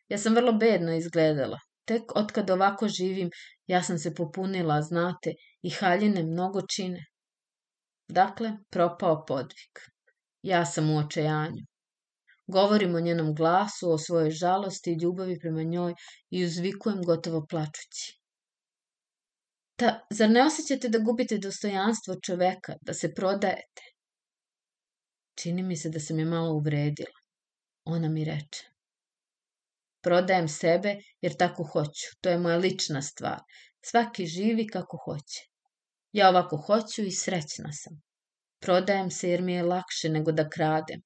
Ja 0.09 0.19
sam 0.19 0.35
vrlo 0.35 0.53
bedno 0.53 0.95
izgledala. 0.95 1.59
Tek 1.85 2.17
otkad 2.17 2.51
ovako 2.51 2.89
živim, 2.89 3.31
ja 3.67 3.83
sam 3.83 3.99
se 3.99 4.15
popunila, 4.15 4.83
znate, 4.83 5.33
i 5.63 5.71
haljine 5.71 6.23
mnogo 6.23 6.61
čine. 6.77 7.05
Dakle, 8.09 8.53
propao 8.71 9.25
podvig. 9.27 9.81
Ja 10.43 10.67
sam 10.67 10.91
u 10.91 10.99
očajanju. 10.99 11.63
Govorim 12.47 12.95
o 12.95 13.01
njenom 13.01 13.35
glasu, 13.35 13.91
o 13.91 13.99
svojoj 13.99 14.31
žalosti 14.31 14.93
i 14.93 14.99
ljubavi 15.03 15.39
prema 15.41 15.63
njoj 15.63 15.95
i 16.31 16.45
uzvikujem 16.45 17.03
gotovo 17.03 17.47
plačući. 17.51 18.21
Ta, 19.77 20.07
zar 20.11 20.31
ne 20.31 20.43
osjećate 20.43 20.89
da 20.89 20.99
gubite 20.99 21.39
dostojanstvo 21.39 22.15
čoveka, 22.27 22.77
da 22.81 22.95
se 22.95 23.15
prodajete? 23.15 23.83
Čini 25.35 25.63
mi 25.63 25.77
se 25.77 25.91
da 25.91 26.01
sam 26.01 26.19
je 26.19 26.25
malo 26.25 26.55
uvredila. 26.55 27.19
Ona 27.85 28.09
mi 28.09 28.25
reče. 28.25 28.65
Prodajem 30.03 30.49
sebe 30.49 30.97
jer 31.21 31.37
tako 31.37 31.65
hoću. 31.73 32.15
To 32.21 32.31
je 32.31 32.39
moja 32.39 32.57
lična 32.57 33.03
stvar. 33.03 33.41
Svaki 33.85 34.27
živi 34.27 34.67
kako 34.67 34.97
hoće. 35.05 35.56
Ja 36.17 36.29
ovako 36.29 36.57
hoću 36.57 37.03
i 37.03 37.11
srećna 37.11 37.73
sam. 37.73 37.97
Prodajem 38.61 39.11
se 39.11 39.31
jer 39.31 39.43
mi 39.43 39.53
je 39.53 39.63
lakše 39.63 40.09
nego 40.09 40.33
da 40.33 40.49
kradem. 40.49 41.01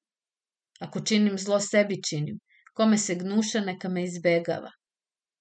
Ako 0.81 1.01
činim 1.01 1.39
zlo 1.39 1.61
sebi 1.61 1.97
činim. 2.09 2.37
Kome 2.75 2.99
se 2.99 3.15
gnuša 3.15 3.61
neka 3.61 3.89
me 3.89 4.05
izbegava. 4.05 4.71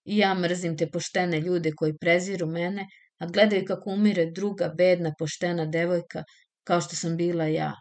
I 0.05 0.17
ja 0.17 0.34
mrzim 0.34 0.77
te 0.77 0.88
poštene 0.91 1.41
ljude 1.41 1.71
koji 1.75 1.97
preziru 2.01 2.47
mene, 2.47 2.88
a 3.19 3.27
gledaju 3.27 3.65
kako 3.67 3.89
umire 3.89 4.25
druga 4.32 4.69
bedna 4.77 5.13
poštena 5.19 5.65
devojka 5.65 6.23
kao 6.63 6.82
što 6.82 6.95
sam 6.95 7.17
bila 7.17 7.45
ja. 7.45 7.73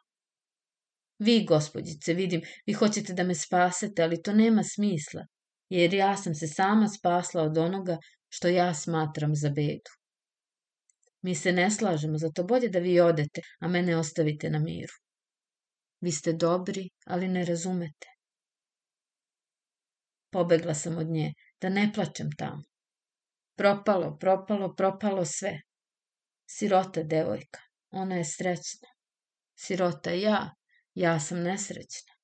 Vi, 1.19 1.45
gospodjice, 1.45 2.15
vidim, 2.15 2.43
vi 2.67 2.73
hoćete 2.73 3.13
da 3.13 3.25
me 3.25 3.35
spasete, 3.35 4.03
ali 4.03 4.23
to 4.23 4.35
nema 4.35 4.63
smisla, 4.75 5.25
jer 5.69 5.95
ja 5.95 6.17
sam 6.17 6.35
se 6.35 6.47
sama 6.47 6.89
spasla 6.89 7.43
od 7.43 7.59
onoga 7.59 7.97
što 8.29 8.49
ja 8.49 8.75
smatram 8.75 9.35
za 9.35 9.49
bedu. 9.49 9.98
Mi 11.23 11.35
se 11.35 11.53
ne 11.53 11.71
slažemo, 11.71 12.19
zato 12.19 12.45
bolje 12.45 12.69
da 12.69 12.79
vi 12.79 13.01
odete, 13.01 13.43
a 13.61 13.69
mene 13.69 13.97
ostavite 13.97 14.51
na 14.51 14.59
miru. 14.59 14.95
Vi 16.01 16.13
ste 16.13 16.33
dobri, 16.33 16.89
ali 17.07 17.29
ne 17.29 17.45
razumete. 17.45 18.09
Pobegla 20.31 20.75
sam 20.75 20.99
od 20.99 21.07
nje, 21.07 21.33
da 21.61 21.69
ne 21.69 21.91
plačem 21.95 22.31
tamo. 22.39 22.63
Propalo, 23.57 24.17
propalo, 24.21 24.75
propalo 24.75 25.25
sve. 25.25 25.61
Sirota 26.51 27.03
devojka, 27.03 27.61
ona 27.91 28.15
je 28.15 28.25
srećna. 28.25 28.89
Sirota 29.55 30.11
ja, 30.11 30.55
ja 30.95 31.21
sam 31.21 31.43
nesrećna. 31.43 32.15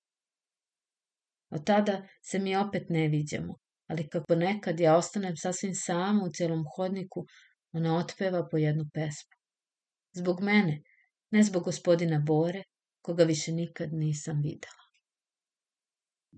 Od 1.50 1.66
tada 1.66 2.08
se 2.22 2.38
mi 2.38 2.56
opet 2.56 2.88
ne 2.88 3.08
viđamo, 3.08 3.54
ali 3.86 4.08
kako 4.08 4.34
nekad 4.34 4.80
ja 4.80 4.96
ostanem 4.96 5.36
sasvim 5.36 5.74
sama 5.74 6.24
u 6.24 6.32
celom 6.32 6.64
hodniku, 6.76 7.26
Ona 7.74 7.96
otpeva 7.98 8.44
po 8.50 8.58
jednu 8.58 8.86
pesmu. 8.94 9.34
Zbog 10.12 10.42
mene, 10.42 10.82
ne 11.30 11.42
zbog 11.42 11.64
gospodina 11.64 12.18
Bore, 12.26 12.62
koga 13.02 13.24
više 13.24 13.52
nikad 13.52 13.92
nisam 13.92 14.42
videla. 14.42 14.83